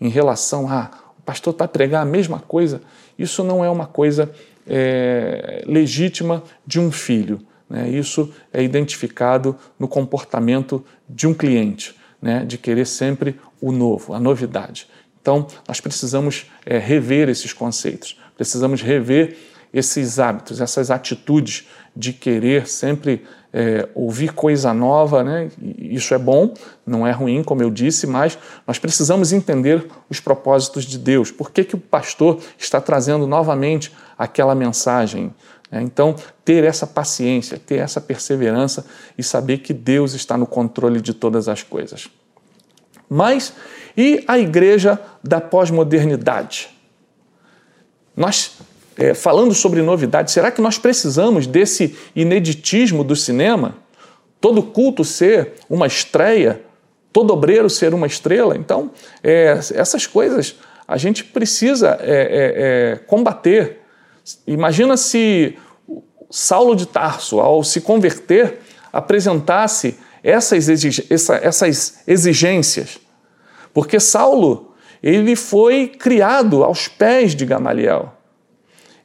em 0.00 0.08
relação 0.08 0.70
a 0.70 0.88
o 1.18 1.22
pastor 1.22 1.52
está 1.52 1.66
a 1.66 1.68
pregar 1.68 2.02
a 2.02 2.06
mesma 2.06 2.40
coisa, 2.40 2.80
isso 3.18 3.44
não 3.44 3.62
é 3.62 3.68
uma 3.68 3.86
coisa 3.86 4.32
é, 4.70 5.64
legítima 5.66 6.44
de 6.64 6.78
um 6.78 6.92
filho. 6.92 7.40
Né? 7.68 7.90
Isso 7.90 8.32
é 8.52 8.62
identificado 8.62 9.56
no 9.76 9.88
comportamento 9.88 10.84
de 11.08 11.26
um 11.26 11.34
cliente, 11.34 11.96
né? 12.22 12.44
de 12.44 12.56
querer 12.56 12.86
sempre 12.86 13.38
o 13.60 13.72
novo, 13.72 14.14
a 14.14 14.20
novidade. 14.20 14.86
Então, 15.20 15.46
nós 15.68 15.80
precisamos 15.80 16.46
é, 16.64 16.78
rever 16.78 17.28
esses 17.28 17.52
conceitos, 17.52 18.18
precisamos 18.36 18.80
rever 18.80 19.36
esses 19.72 20.18
hábitos, 20.18 20.60
essas 20.60 20.90
atitudes 20.90 21.68
de 21.94 22.12
querer 22.12 22.66
sempre 22.66 23.24
é, 23.52 23.88
ouvir 23.94 24.32
coisa 24.32 24.72
nova, 24.72 25.24
né? 25.24 25.50
isso 25.60 26.14
é 26.14 26.18
bom, 26.18 26.54
não 26.86 27.06
é 27.06 27.10
ruim, 27.10 27.42
como 27.42 27.62
eu 27.62 27.70
disse, 27.70 28.06
mas 28.06 28.38
nós 28.66 28.78
precisamos 28.78 29.32
entender 29.32 29.86
os 30.08 30.20
propósitos 30.20 30.84
de 30.84 30.98
Deus. 30.98 31.30
Por 31.30 31.50
que, 31.50 31.64
que 31.64 31.74
o 31.74 31.78
pastor 31.78 32.38
está 32.58 32.80
trazendo 32.80 33.26
novamente 33.26 33.92
aquela 34.16 34.54
mensagem? 34.54 35.34
É, 35.72 35.80
então, 35.80 36.16
ter 36.44 36.64
essa 36.64 36.86
paciência, 36.86 37.58
ter 37.58 37.76
essa 37.76 38.00
perseverança 38.00 38.84
e 39.16 39.22
saber 39.22 39.58
que 39.58 39.72
Deus 39.72 40.14
está 40.14 40.36
no 40.36 40.46
controle 40.46 41.00
de 41.00 41.14
todas 41.14 41.48
as 41.48 41.62
coisas. 41.62 42.08
Mas 43.08 43.52
e 43.96 44.24
a 44.26 44.38
igreja 44.38 45.00
da 45.22 45.40
pós-modernidade? 45.40 46.70
Nós, 48.16 48.58
é, 49.00 49.14
falando 49.14 49.54
sobre 49.54 49.80
novidade, 49.80 50.30
será 50.30 50.50
que 50.50 50.60
nós 50.60 50.76
precisamos 50.76 51.46
desse 51.46 51.96
ineditismo 52.14 53.02
do 53.02 53.16
cinema? 53.16 53.78
Todo 54.38 54.62
culto 54.62 55.04
ser 55.04 55.54
uma 55.70 55.86
estreia, 55.86 56.60
todo 57.10 57.32
obreiro 57.32 57.70
ser 57.70 57.94
uma 57.94 58.06
estrela? 58.06 58.54
Então, 58.58 58.90
é, 59.24 59.58
essas 59.74 60.06
coisas 60.06 60.56
a 60.86 60.98
gente 60.98 61.24
precisa 61.24 61.98
é, 62.02 62.10
é, 62.10 62.92
é 62.92 62.96
combater. 63.06 63.78
Imagina 64.46 64.98
se 64.98 65.56
Saulo 66.28 66.76
de 66.76 66.84
Tarso, 66.84 67.40
ao 67.40 67.64
se 67.64 67.80
converter, 67.80 68.58
apresentasse 68.92 69.96
essas, 70.22 70.78
essas 71.42 72.00
exigências. 72.06 72.98
Porque 73.72 73.98
Saulo, 73.98 74.74
ele 75.02 75.36
foi 75.36 75.86
criado 75.86 76.62
aos 76.62 76.86
pés 76.86 77.34
de 77.34 77.46
Gamaliel. 77.46 78.19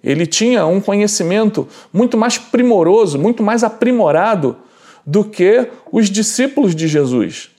Ele 0.05 0.27
tinha 0.27 0.67
um 0.67 0.79
conhecimento 0.79 1.67
muito 1.91 2.15
mais 2.15 2.37
primoroso, 2.37 3.17
muito 3.17 3.41
mais 3.41 3.63
aprimorado 3.63 4.55
do 5.03 5.23
que 5.23 5.67
os 5.91 6.09
discípulos 6.11 6.75
de 6.75 6.87
Jesus. 6.87 7.49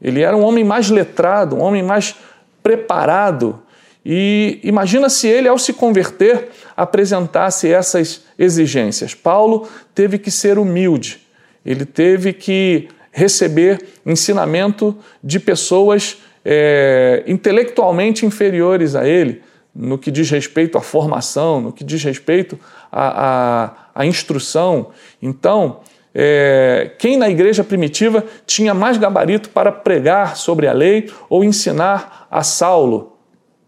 Ele 0.00 0.20
era 0.20 0.36
um 0.36 0.42
homem 0.42 0.62
mais 0.62 0.90
letrado, 0.90 1.56
um 1.56 1.62
homem 1.62 1.82
mais 1.82 2.14
preparado. 2.62 3.62
E 4.04 4.60
imagina 4.62 5.08
se 5.08 5.26
ele, 5.26 5.48
ao 5.48 5.58
se 5.58 5.72
converter, 5.72 6.48
apresentasse 6.76 7.68
essas 7.70 8.24
exigências. 8.38 9.14
Paulo 9.14 9.66
teve 9.94 10.18
que 10.18 10.30
ser 10.30 10.58
humilde, 10.58 11.26
ele 11.64 11.84
teve 11.84 12.32
que 12.32 12.88
receber 13.10 13.82
ensinamento 14.06 14.96
de 15.22 15.40
pessoas 15.40 16.18
é, 16.44 17.22
intelectualmente 17.26 18.24
inferiores 18.24 18.94
a 18.94 19.06
ele, 19.06 19.42
no 19.74 19.98
que 19.98 20.10
diz 20.10 20.30
respeito 20.30 20.76
à 20.76 20.80
formação, 20.80 21.60
no 21.60 21.72
que 21.72 21.84
diz 21.84 22.02
respeito 22.02 22.58
à, 22.90 23.64
à, 23.64 23.72
à 23.94 24.06
instrução. 24.06 24.90
Então, 25.22 25.80
é, 26.14 26.92
quem 26.98 27.16
na 27.16 27.30
igreja 27.30 27.62
primitiva 27.62 28.24
tinha 28.44 28.74
mais 28.74 28.98
gabarito 28.98 29.50
para 29.50 29.70
pregar 29.70 30.36
sobre 30.36 30.66
a 30.66 30.72
lei 30.72 31.10
ou 31.28 31.44
ensinar 31.44 32.26
a 32.30 32.42
Saulo? 32.42 33.16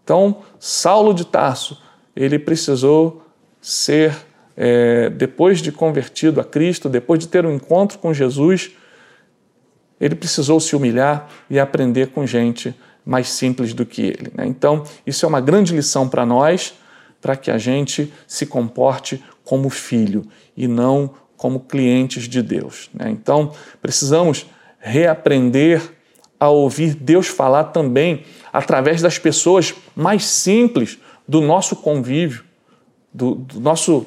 Então, 0.03 0.37
Saulo 0.59 1.13
de 1.13 1.25
Tarso, 1.25 1.81
ele 2.15 2.37
precisou 2.37 3.23
ser, 3.61 4.13
é, 4.57 5.09
depois 5.09 5.61
de 5.61 5.71
convertido 5.71 6.41
a 6.41 6.43
Cristo, 6.43 6.89
depois 6.89 7.19
de 7.19 7.27
ter 7.29 7.45
um 7.45 7.53
encontro 7.53 7.97
com 7.97 8.13
Jesus, 8.13 8.71
ele 9.99 10.15
precisou 10.15 10.59
se 10.59 10.75
humilhar 10.75 11.29
e 11.49 11.57
aprender 11.57 12.07
com 12.07 12.27
gente 12.27 12.75
mais 13.05 13.29
simples 13.29 13.73
do 13.73 13.85
que 13.85 14.01
ele. 14.01 14.31
Né? 14.33 14.45
Então, 14.45 14.83
isso 15.05 15.25
é 15.25 15.29
uma 15.29 15.41
grande 15.41 15.75
lição 15.75 16.07
para 16.07 16.25
nós, 16.25 16.73
para 17.21 17.35
que 17.35 17.51
a 17.51 17.57
gente 17.57 18.11
se 18.27 18.45
comporte 18.45 19.23
como 19.43 19.69
filho 19.69 20.25
e 20.55 20.67
não 20.67 21.11
como 21.37 21.59
clientes 21.59 22.27
de 22.27 22.41
Deus. 22.41 22.89
Né? 22.93 23.09
Então, 23.09 23.51
precisamos 23.81 24.45
reaprender 24.79 25.81
a 26.39 26.49
ouvir 26.49 26.93
Deus 26.95 27.27
falar 27.27 27.65
também 27.65 28.23
através 28.51 29.01
das 29.01 29.17
pessoas 29.17 29.73
mais 29.95 30.25
simples 30.25 30.99
do 31.27 31.41
nosso 31.41 31.75
convívio, 31.77 32.43
do, 33.13 33.35
do 33.35 33.59
nosso 33.59 34.05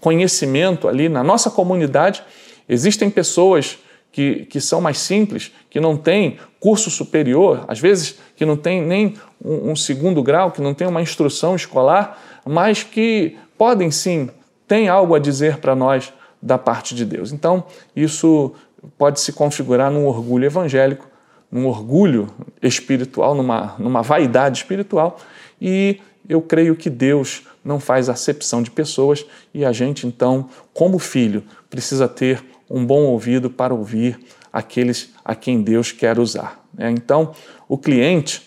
conhecimento 0.00 0.88
ali 0.88 1.08
na 1.08 1.22
nossa 1.22 1.50
comunidade. 1.50 2.22
Existem 2.68 3.08
pessoas 3.08 3.78
que, 4.12 4.44
que 4.44 4.60
são 4.60 4.80
mais 4.80 4.98
simples, 4.98 5.50
que 5.70 5.80
não 5.80 5.96
têm 5.96 6.38
curso 6.60 6.90
superior, 6.90 7.64
às 7.66 7.80
vezes 7.80 8.18
que 8.36 8.44
não 8.44 8.56
têm 8.56 8.82
nem 8.82 9.14
um, 9.42 9.72
um 9.72 9.76
segundo 9.76 10.22
grau, 10.22 10.52
que 10.52 10.60
não 10.60 10.74
têm 10.74 10.86
uma 10.86 11.00
instrução 11.02 11.56
escolar, 11.56 12.22
mas 12.46 12.82
que 12.82 13.36
podem 13.56 13.90
sim, 13.90 14.28
têm 14.68 14.88
algo 14.88 15.14
a 15.14 15.18
dizer 15.18 15.56
para 15.58 15.74
nós 15.74 16.12
da 16.40 16.58
parte 16.58 16.94
de 16.94 17.04
Deus. 17.04 17.32
Então, 17.32 17.64
isso 17.96 18.52
pode 18.98 19.20
se 19.20 19.32
configurar 19.32 19.90
num 19.90 20.06
orgulho 20.06 20.44
evangélico, 20.44 21.08
num 21.50 21.66
orgulho 21.66 22.28
espiritual, 22.62 23.34
numa, 23.34 23.74
numa 23.78 24.02
vaidade 24.02 24.58
espiritual, 24.58 25.18
e 25.60 26.00
eu 26.28 26.40
creio 26.40 26.76
que 26.76 26.90
Deus 26.90 27.46
não 27.64 27.78
faz 27.78 28.08
acepção 28.08 28.62
de 28.62 28.70
pessoas 28.70 29.24
e 29.54 29.64
a 29.64 29.72
gente, 29.72 30.06
então, 30.06 30.48
como 30.72 30.98
filho, 30.98 31.44
precisa 31.70 32.08
ter 32.08 32.42
um 32.72 32.86
bom 32.86 33.02
ouvido 33.02 33.50
para 33.50 33.74
ouvir 33.74 34.18
aqueles 34.50 35.10
a 35.22 35.34
quem 35.34 35.60
Deus 35.60 35.92
quer 35.92 36.18
usar. 36.18 36.64
Né? 36.72 36.90
Então, 36.90 37.32
o 37.68 37.76
cliente, 37.76 38.42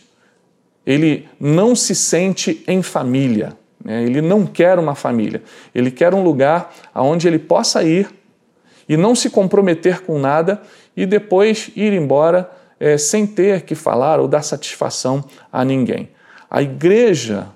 ele 0.83 1.29
não 1.39 1.75
se 1.75 1.93
sente 1.93 2.63
em 2.67 2.81
família, 2.81 3.53
né? 3.83 4.03
ele 4.03 4.21
não 4.21 4.47
quer 4.47 4.79
uma 4.79 4.95
família, 4.95 5.43
ele 5.73 5.91
quer 5.91 6.15
um 6.15 6.23
lugar 6.23 6.73
aonde 6.91 7.27
ele 7.27 7.37
possa 7.37 7.83
ir 7.83 8.09
e 8.89 8.97
não 8.97 9.13
se 9.13 9.29
comprometer 9.29 10.01
com 10.01 10.17
nada 10.17 10.59
e 10.97 11.05
depois 11.05 11.69
ir 11.75 11.93
embora 11.93 12.49
é, 12.79 12.97
sem 12.97 13.27
ter 13.27 13.61
que 13.61 13.75
falar 13.75 14.19
ou 14.19 14.27
dar 14.27 14.41
satisfação 14.41 15.23
a 15.51 15.63
ninguém. 15.63 16.09
A 16.49 16.63
igreja 16.63 17.47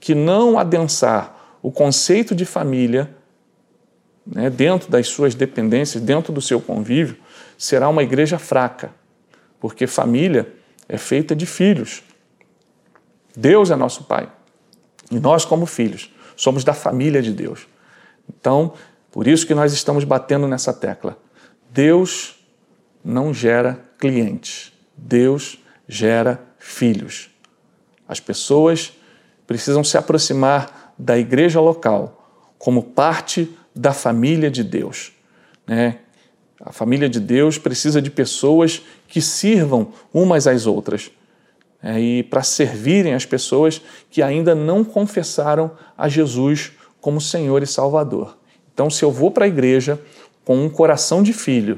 que 0.00 0.14
não 0.14 0.58
adensar 0.58 1.58
o 1.62 1.70
conceito 1.70 2.34
de 2.34 2.44
família 2.44 3.10
né, 4.26 4.50
dentro 4.50 4.90
das 4.90 5.06
suas 5.08 5.34
dependências, 5.34 6.02
dentro 6.02 6.32
do 6.32 6.40
seu 6.40 6.60
convívio, 6.60 7.16
será 7.56 7.88
uma 7.88 8.02
igreja 8.02 8.38
fraca, 8.38 8.90
porque 9.60 9.86
família 9.86 10.52
é 10.88 10.98
feita 10.98 11.34
de 11.34 11.46
filhos. 11.46 12.02
Deus 13.36 13.70
é 13.70 13.76
nosso 13.76 14.04
Pai. 14.04 14.30
E 15.10 15.20
nós, 15.20 15.44
como 15.44 15.66
filhos, 15.66 16.12
somos 16.34 16.64
da 16.64 16.74
família 16.74 17.22
de 17.22 17.32
Deus. 17.32 17.66
Então, 18.28 18.72
por 19.12 19.26
isso 19.26 19.46
que 19.46 19.54
nós 19.54 19.72
estamos 19.72 20.04
batendo 20.04 20.48
nessa 20.48 20.72
tecla. 20.72 21.16
Deus 21.70 22.36
não 23.04 23.32
gera 23.32 23.80
clientes, 23.98 24.72
Deus 24.96 25.58
gera 25.88 26.42
filhos. 26.58 27.30
As 28.08 28.20
pessoas 28.20 28.92
precisam 29.46 29.84
se 29.84 29.96
aproximar 29.96 30.94
da 30.98 31.16
igreja 31.16 31.60
local 31.60 32.16
como 32.58 32.82
parte 32.82 33.56
da 33.76 33.92
família 33.92 34.50
de 34.50 34.64
Deus. 34.64 35.12
Né? 35.66 35.98
A 36.60 36.72
família 36.72 37.08
de 37.08 37.20
Deus 37.20 37.58
precisa 37.58 38.00
de 38.00 38.10
pessoas 38.10 38.82
que 39.06 39.20
sirvam 39.20 39.92
umas 40.12 40.46
às 40.46 40.66
outras. 40.66 41.10
É, 41.82 42.00
e 42.00 42.22
para 42.22 42.42
servirem 42.42 43.12
as 43.12 43.26
pessoas 43.26 43.82
que 44.10 44.22
ainda 44.22 44.54
não 44.54 44.82
confessaram 44.82 45.70
a 45.96 46.08
Jesus 46.08 46.72
como 47.00 47.20
Senhor 47.20 47.62
e 47.62 47.66
Salvador. 47.66 48.38
Então, 48.72 48.88
se 48.88 49.04
eu 49.04 49.12
vou 49.12 49.30
para 49.30 49.44
a 49.44 49.48
igreja 49.48 50.00
com 50.44 50.56
um 50.56 50.70
coração 50.70 51.22
de 51.22 51.32
filho, 51.32 51.76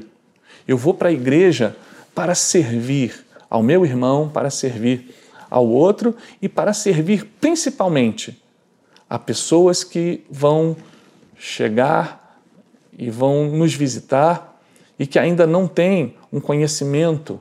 eu 0.67 0.77
vou 0.77 0.93
para 0.93 1.09
a 1.09 1.11
igreja 1.11 1.75
para 2.15 2.33
servir 2.33 3.25
ao 3.49 3.61
meu 3.61 3.85
irmão, 3.85 4.29
para 4.29 4.49
servir 4.49 5.13
ao 5.49 5.67
outro 5.67 6.15
e 6.41 6.47
para 6.47 6.73
servir 6.73 7.25
principalmente 7.41 8.41
a 9.09 9.17
pessoas 9.17 9.83
que 9.83 10.23
vão 10.29 10.77
chegar 11.39 12.41
e 12.95 13.09
vão 13.09 13.45
nos 13.45 13.73
visitar 13.73 14.61
e 14.99 15.07
que 15.07 15.17
ainda 15.17 15.47
não 15.47 15.67
têm 15.67 16.15
um 16.31 16.41
conhecimento, 16.41 17.39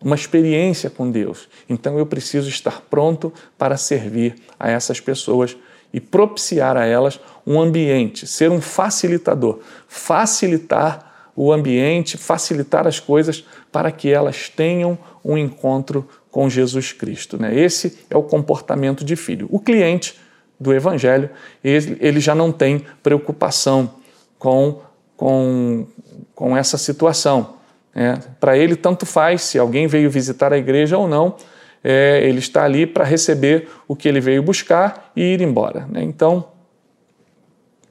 uma 0.00 0.14
experiência 0.14 0.90
com 0.90 1.10
Deus. 1.10 1.48
Então 1.68 1.98
eu 1.98 2.06
preciso 2.06 2.48
estar 2.48 2.82
pronto 2.82 3.32
para 3.56 3.76
servir 3.78 4.36
a 4.60 4.70
essas 4.70 5.00
pessoas 5.00 5.56
e 5.92 5.98
propiciar 5.98 6.76
a 6.76 6.84
elas 6.84 7.18
um 7.46 7.58
ambiente, 7.58 8.26
ser 8.26 8.50
um 8.50 8.60
facilitador, 8.60 9.60
facilitar 9.88 11.30
o 11.34 11.50
ambiente, 11.50 12.18
facilitar 12.18 12.86
as 12.86 13.00
coisas 13.00 13.44
para 13.72 13.90
que 13.90 14.10
elas 14.10 14.50
tenham 14.50 14.98
um 15.24 15.38
encontro 15.38 16.06
com 16.30 16.50
Jesus 16.50 16.92
Cristo. 16.92 17.40
Né? 17.40 17.58
Esse 17.58 17.98
é 18.10 18.16
o 18.16 18.22
comportamento 18.22 19.04
de 19.04 19.16
filho. 19.16 19.48
O 19.50 19.58
cliente 19.58 20.14
do 20.58 20.72
Evangelho, 20.72 21.30
ele, 21.62 21.96
ele 22.00 22.20
já 22.20 22.34
não 22.34 22.50
tem 22.50 22.84
preocupação 23.02 23.90
com, 24.38 24.80
com, 25.16 25.86
com 26.34 26.56
essa 26.56 26.76
situação. 26.76 27.54
Né? 27.94 28.18
Para 28.40 28.56
ele, 28.56 28.76
tanto 28.76 29.06
faz 29.06 29.42
se 29.42 29.58
alguém 29.58 29.86
veio 29.86 30.10
visitar 30.10 30.52
a 30.52 30.58
igreja 30.58 30.98
ou 30.98 31.08
não, 31.08 31.36
é, 31.82 32.20
ele 32.24 32.38
está 32.38 32.64
ali 32.64 32.86
para 32.86 33.04
receber 33.04 33.68
o 33.86 33.94
que 33.94 34.08
ele 34.08 34.20
veio 34.20 34.42
buscar 34.42 35.12
e 35.14 35.22
ir 35.22 35.40
embora. 35.40 35.86
Né? 35.90 36.02
Então, 36.02 36.48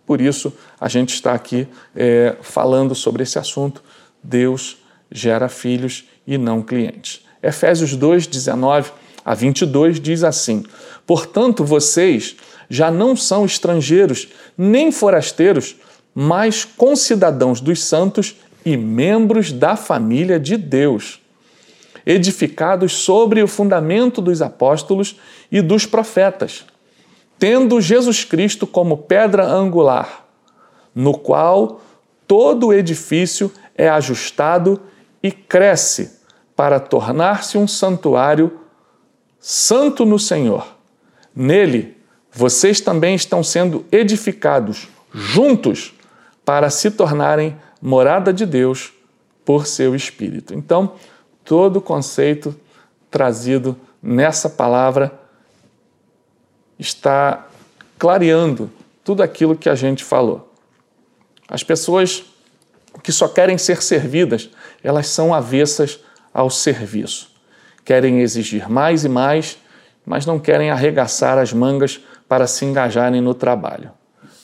por 0.06 0.22
isso, 0.22 0.54
a 0.80 0.88
gente 0.88 1.14
está 1.14 1.34
aqui 1.34 1.68
é, 1.96 2.36
falando 2.42 2.96
sobre 2.96 3.24
esse 3.24 3.38
assunto. 3.38 3.84
Deus 4.24 4.78
gera 5.12 5.50
filhos 5.50 6.06
e 6.26 6.38
não 6.38 6.62
clientes. 6.62 7.26
Efésios 7.44 7.96
2, 7.96 8.28
19 8.28 8.92
a 9.24 9.34
22 9.34 10.00
diz 10.00 10.24
assim: 10.24 10.64
Portanto, 11.06 11.66
vocês 11.66 12.38
já 12.70 12.92
não 12.92 13.16
são 13.16 13.46
estrangeiros 13.46 14.28
nem 14.58 14.92
forasteiros, 14.92 15.76
mas 16.14 16.66
concidadãos 16.66 17.62
dos 17.62 17.84
santos 17.84 18.36
e 18.66 18.76
membros 18.76 19.52
da 19.52 19.76
família 19.76 20.40
de 20.40 20.58
Deus. 20.58 21.22
edificados 22.08 22.94
sobre 22.94 23.44
o 23.44 23.48
fundamento 23.50 24.22
dos 24.22 24.42
apóstolos 24.42 25.20
e 25.52 25.62
dos 25.62 25.86
profetas, 25.86 26.64
tendo 27.38 27.82
Jesus 27.82 28.24
Cristo 28.24 28.66
como 28.66 29.00
pedra 29.00 29.46
angular, 29.46 30.26
no 30.96 31.18
qual 31.18 31.82
todo 32.26 32.68
o 32.68 32.74
edifício 32.74 33.52
é 33.76 33.90
ajustado 33.90 34.80
e 35.22 35.34
cresce 35.34 36.22
para 36.56 36.80
tornar-se 36.80 37.58
um 37.58 37.68
santuário 37.68 38.58
santo 39.38 40.06
no 40.06 40.18
Senhor. 40.18 40.66
Nele, 41.36 41.97
vocês 42.38 42.80
também 42.80 43.16
estão 43.16 43.44
sendo 43.44 43.84
edificados 43.92 44.88
juntos 45.12 45.92
para 46.46 46.70
se 46.70 46.92
tornarem 46.92 47.58
morada 47.82 48.32
de 48.32 48.46
Deus 48.46 48.94
por 49.44 49.66
seu 49.66 49.96
Espírito. 49.96 50.54
Então, 50.54 50.94
todo 51.44 51.78
o 51.78 51.82
conceito 51.82 52.56
trazido 53.10 53.76
nessa 54.00 54.48
palavra 54.48 55.20
está 56.78 57.48
clareando 57.98 58.70
tudo 59.04 59.24
aquilo 59.24 59.58
que 59.58 59.68
a 59.68 59.74
gente 59.74 60.04
falou. 60.04 60.54
As 61.50 61.64
pessoas 61.64 62.24
que 63.02 63.12
só 63.12 63.28
querem 63.28 63.58
ser 63.58 63.82
servidas, 63.82 64.48
elas 64.84 65.08
são 65.08 65.34
avessas 65.34 66.00
ao 66.32 66.52
serviço. 66.52 67.32
Querem 67.84 68.22
exigir 68.22 68.70
mais 68.70 69.04
e 69.06 69.10
mais, 69.10 69.58
mas 70.06 70.24
não 70.24 70.38
querem 70.38 70.70
arregaçar 70.70 71.40
as 71.40 71.52
mangas 71.52 72.00
para 72.28 72.48
se 72.48 72.66
engajarem 72.66 73.22
no 73.22 73.34
trabalho. 73.34 73.92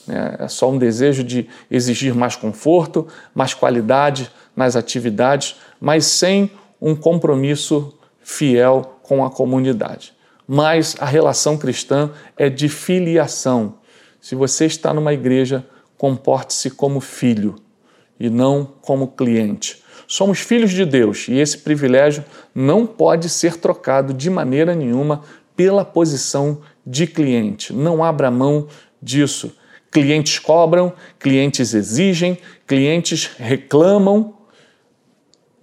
É 0.06 0.48
só 0.48 0.70
um 0.70 0.76
desejo 0.78 1.24
de 1.24 1.48
exigir 1.70 2.14
mais 2.14 2.36
conforto, 2.36 3.08
mais 3.34 3.54
qualidade 3.54 4.30
nas 4.54 4.76
atividades, 4.76 5.56
mas 5.80 6.04
sem 6.04 6.50
um 6.80 6.94
compromisso 6.94 7.96
fiel 8.20 8.98
com 9.02 9.24
a 9.24 9.30
comunidade. 9.30 10.12
Mas 10.46 10.94
a 11.00 11.06
relação 11.06 11.56
cristã 11.56 12.10
é 12.36 12.50
de 12.50 12.68
filiação. 12.68 13.76
Se 14.20 14.34
você 14.34 14.66
está 14.66 14.92
numa 14.92 15.14
igreja, 15.14 15.66
comporte-se 15.96 16.70
como 16.70 17.00
filho 17.00 17.56
e 18.20 18.28
não 18.28 18.64
como 18.82 19.08
cliente. 19.08 19.82
Somos 20.06 20.40
filhos 20.40 20.70
de 20.70 20.84
Deus 20.84 21.28
e 21.28 21.38
esse 21.38 21.58
privilégio 21.58 22.24
não 22.54 22.86
pode 22.86 23.28
ser 23.30 23.56
trocado 23.56 24.12
de 24.12 24.28
maneira 24.28 24.74
nenhuma 24.74 25.22
pela 25.56 25.84
posição 25.84 26.60
de 26.86 27.06
cliente. 27.06 27.72
Não 27.72 28.02
abra 28.02 28.30
mão 28.30 28.68
disso. 29.00 29.56
Clientes 29.90 30.38
cobram, 30.38 30.92
clientes 31.18 31.72
exigem, 31.72 32.38
clientes 32.66 33.30
reclamam, 33.38 34.34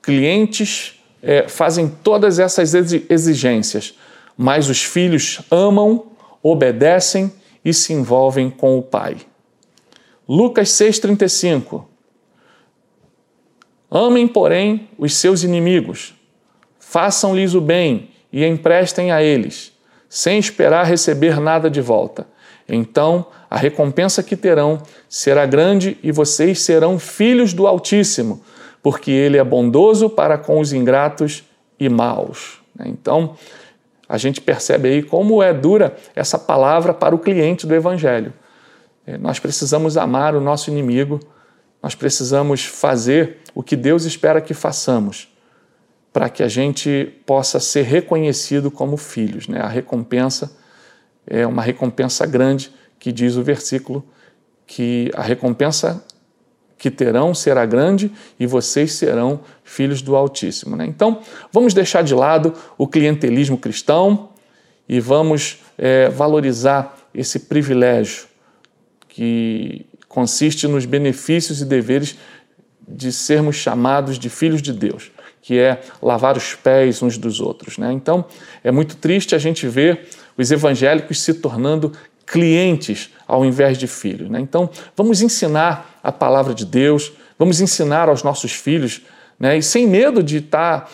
clientes 0.02 1.02
é, 1.22 1.48
fazem 1.48 1.88
todas 1.88 2.40
essas 2.40 2.74
exigências, 2.74 3.94
mas 4.38 4.70
os 4.70 4.82
filhos 4.82 5.42
amam, 5.52 6.08
obedecem 6.42 7.32
e 7.64 7.74
se 7.74 7.94
envolvem 7.94 8.50
com 8.50 8.78
o 8.78 8.82
Pai. 8.82 9.18
Lucas 10.28 10.70
6,35 10.70 11.86
Amem, 13.94 14.26
porém, 14.26 14.88
os 14.98 15.14
seus 15.16 15.44
inimigos, 15.44 16.16
façam-lhes 16.80 17.54
o 17.54 17.60
bem 17.60 18.10
e 18.32 18.46
emprestem 18.46 19.12
a 19.12 19.22
eles, 19.22 19.71
sem 20.12 20.38
esperar 20.38 20.86
receber 20.86 21.40
nada 21.40 21.72
de 21.72 21.82
volta. 21.82 22.28
Então 22.70 23.26
a 23.50 23.58
recompensa 23.58 24.22
que 24.22 24.36
terão 24.36 24.84
será 25.10 25.46
grande 25.46 25.98
e 26.04 26.12
vocês 26.12 26.62
serão 26.62 27.00
filhos 27.00 27.54
do 27.54 27.66
Altíssimo 27.66 28.44
porque 28.82 29.12
ele 29.12 29.38
é 29.38 29.44
bondoso 29.44 30.10
para 30.10 30.38
com 30.38 30.60
os 30.60 30.74
ingratos 30.74 31.44
e 31.80 31.88
maus. 31.90 32.60
Né? 32.76 32.86
Então, 32.88 33.36
a 34.08 34.18
gente 34.18 34.42
percebe 34.42 34.90
aí 34.90 35.04
como 35.04 35.42
é 35.42 35.54
dura 35.54 35.96
essa 36.16 36.38
palavra 36.38 36.94
para 36.94 37.16
o 37.16 37.20
cliente 37.20 37.66
do 37.68 37.76
Evangelho. 37.76 38.34
É, 39.06 39.18
nós 39.18 39.40
precisamos 39.40 39.98
amar 39.98 40.36
o 40.36 40.42
nosso 40.42 40.70
inimigo, 40.70 41.20
nós 41.82 41.96
precisamos 41.96 42.66
fazer 42.66 43.38
o 43.56 43.64
que 43.64 43.76
Deus 43.76 44.06
espera 44.06 44.42
que 44.42 44.54
façamos, 44.54 45.31
para 46.14 46.30
que 46.30 46.44
a 46.44 46.48
gente 46.48 47.14
possa 47.26 47.60
ser 47.60 47.84
reconhecido 47.84 48.70
como 48.70 48.98
filhos. 48.98 49.48
Né? 49.48 49.60
A 49.60 49.68
recompensa 49.68 50.52
é 51.26 51.46
uma 51.48 51.62
recompensa 51.62 52.26
grande, 52.26 52.72
que 53.00 53.12
diz 53.12 53.36
o 53.36 53.44
versículo, 53.44 54.06
que 54.68 55.12
a 55.16 55.22
recompensa 55.22 56.04
que 56.78 56.90
terão 56.90 57.34
será 57.36 57.66
grande 57.66 58.12
e 58.40 58.48
vocês 58.48 58.94
serão 58.94 59.42
filhos 59.64 60.02
do 60.02 60.16
Altíssimo. 60.16 60.76
Né? 60.76 60.86
Então, 60.88 61.22
vamos 61.52 61.74
deixar 61.74 62.04
de 62.04 62.16
lado 62.16 62.54
o 62.78 62.88
clientelismo 62.88 63.58
cristão 63.58 64.30
e 64.90 65.00
vamos 65.00 65.60
é, 65.78 66.10
valorizar 66.10 66.98
esse 67.14 67.42
privilégio 67.42 68.26
que 69.08 69.86
consiste 70.08 70.68
nos 70.68 70.86
benefícios 70.86 71.62
e 71.62 71.66
deveres 71.66 72.18
de 72.88 73.12
sermos 73.12 73.58
chamados 73.58 74.18
de 74.18 74.30
filhos 74.30 74.62
de 74.62 74.74
Deus, 74.74 75.11
que 75.42 75.60
é 75.60 75.82
lavar 76.02 76.38
os 76.38 76.54
pés 76.54 77.02
uns 77.02 77.18
dos 77.18 77.40
outros. 77.40 77.78
Né? 77.78 77.92
Então, 77.92 78.26
é 78.64 78.72
muito 78.72 78.96
triste 78.96 79.34
a 79.34 79.40
gente 79.40 79.68
ver 79.68 80.08
os 80.38 80.52
evangélicos 80.52 81.22
se 81.22 81.34
tornando 81.34 81.92
clientes 82.26 83.10
ao 83.28 83.44
invés 83.44 83.78
de 83.78 83.88
filhos. 83.88 84.30
Né? 84.30 84.40
Então, 84.40 84.70
vamos 84.96 85.22
ensinar 85.22 86.00
a 86.04 86.12
palavra 86.12 86.54
de 86.54 86.66
Deus, 86.66 87.12
vamos 87.38 87.60
ensinar 87.60 88.08
aos 88.08 88.24
nossos 88.24 88.54
filhos, 88.54 89.02
né? 89.40 89.58
e 89.58 89.64
sem 89.64 89.88
medo 89.88 90.22
de 90.22 90.42
tá 90.42 90.88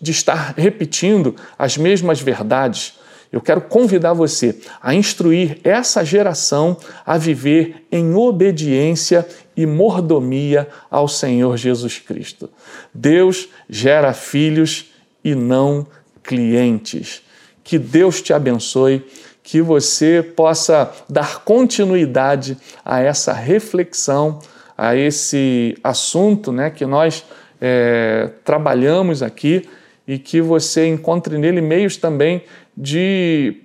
de 0.00 0.10
estar 0.10 0.54
repetindo 0.56 1.34
as 1.58 1.76
mesmas 1.76 2.20
verdades. 2.20 2.99
Eu 3.32 3.40
quero 3.40 3.60
convidar 3.60 4.12
você 4.12 4.56
a 4.82 4.94
instruir 4.94 5.58
essa 5.62 6.04
geração 6.04 6.76
a 7.06 7.16
viver 7.16 7.86
em 7.90 8.14
obediência 8.14 9.26
e 9.56 9.64
mordomia 9.66 10.68
ao 10.90 11.06
Senhor 11.06 11.56
Jesus 11.56 11.98
Cristo. 11.98 12.50
Deus 12.92 13.48
gera 13.68 14.12
filhos 14.12 14.92
e 15.22 15.34
não 15.34 15.86
clientes. 16.24 17.22
Que 17.62 17.78
Deus 17.78 18.20
te 18.20 18.32
abençoe 18.32 19.06
que 19.42 19.62
você 19.62 20.22
possa 20.22 20.92
dar 21.08 21.44
continuidade 21.44 22.56
a 22.84 23.00
essa 23.00 23.32
reflexão, 23.32 24.40
a 24.76 24.96
esse 24.96 25.76
assunto 25.84 26.52
né, 26.52 26.70
que 26.70 26.84
nós 26.84 27.24
é, 27.60 28.30
trabalhamos 28.44 29.22
aqui 29.22 29.68
e 30.06 30.18
que 30.18 30.40
você 30.40 30.88
encontre 30.88 31.38
nele 31.38 31.60
meios 31.60 31.96
também 31.96 32.42
de 32.80 33.62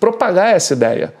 propagar 0.00 0.54
essa 0.54 0.72
ideia, 0.72 1.14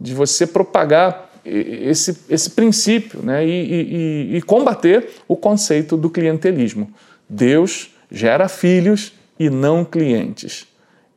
de 0.00 0.14
você 0.14 0.46
propagar 0.46 1.30
esse, 1.44 2.18
esse 2.30 2.50
princípio 2.50 3.20
né, 3.22 3.46
e, 3.46 4.32
e, 4.32 4.36
e 4.36 4.42
combater 4.42 5.10
o 5.28 5.36
conceito 5.36 5.96
do 5.96 6.08
clientelismo. 6.08 6.90
Deus 7.28 7.94
gera 8.10 8.48
filhos 8.48 9.12
e 9.38 9.50
não 9.50 9.84
clientes. 9.84 10.66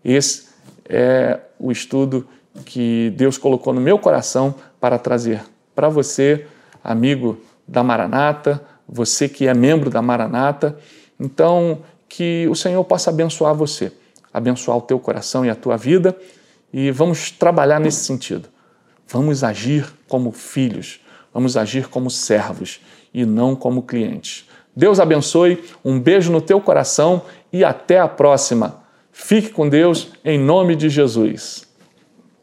Esse 0.04 0.50
é 0.90 1.40
o 1.58 1.72
estudo 1.72 2.28
que 2.66 3.14
Deus 3.16 3.38
colocou 3.38 3.74
no 3.74 3.80
meu 3.80 3.98
coração 3.98 4.54
para 4.80 5.00
trazer 5.00 5.42
para 5.74 5.88
você, 5.88 6.46
amigo 6.84 7.40
da 7.66 7.82
Maranata, 7.82 8.62
você 8.88 9.30
que 9.30 9.48
é 9.48 9.54
membro 9.54 9.90
da 9.90 10.02
Maranata. 10.02 10.78
Então, 11.18 11.80
que 12.10 12.46
o 12.50 12.56
Senhor 12.56 12.84
possa 12.84 13.10
abençoar 13.10 13.56
você, 13.56 13.94
abençoar 14.34 14.78
o 14.78 14.82
teu 14.82 15.00
coração 15.00 15.46
e 15.46 15.50
a 15.50 15.56
tua 15.56 15.78
vida, 15.78 16.18
e 16.74 16.92
vamos 16.92 17.32
trabalhar 17.32 17.80
nesse 17.80 18.06
sentido. 18.06 18.50
Vamos 19.08 19.44
agir 19.44 19.94
como 20.08 20.32
filhos, 20.32 21.02
vamos 21.34 21.58
agir 21.58 21.90
como 21.90 22.10
servos 22.10 22.80
e 23.14 23.26
não 23.26 23.56
como 23.56 23.84
clientes. 23.84 24.48
Deus 24.76 25.00
abençoe, 25.00 25.64
um 25.84 26.00
beijo 26.00 26.32
no 26.32 26.40
teu 26.42 26.62
coração 26.62 27.24
e 27.52 27.64
até 27.64 28.00
a 28.00 28.08
próxima. 28.08 28.82
Fique 29.12 29.50
com 29.50 29.68
Deus 29.68 30.10
em 30.24 30.40
nome 30.40 30.76
de 30.76 30.90
Jesus. 30.90 31.68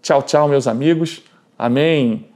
Tchau, 0.03 0.23
tchau, 0.23 0.49
meus 0.49 0.67
amigos. 0.67 1.23
Amém. 1.59 2.29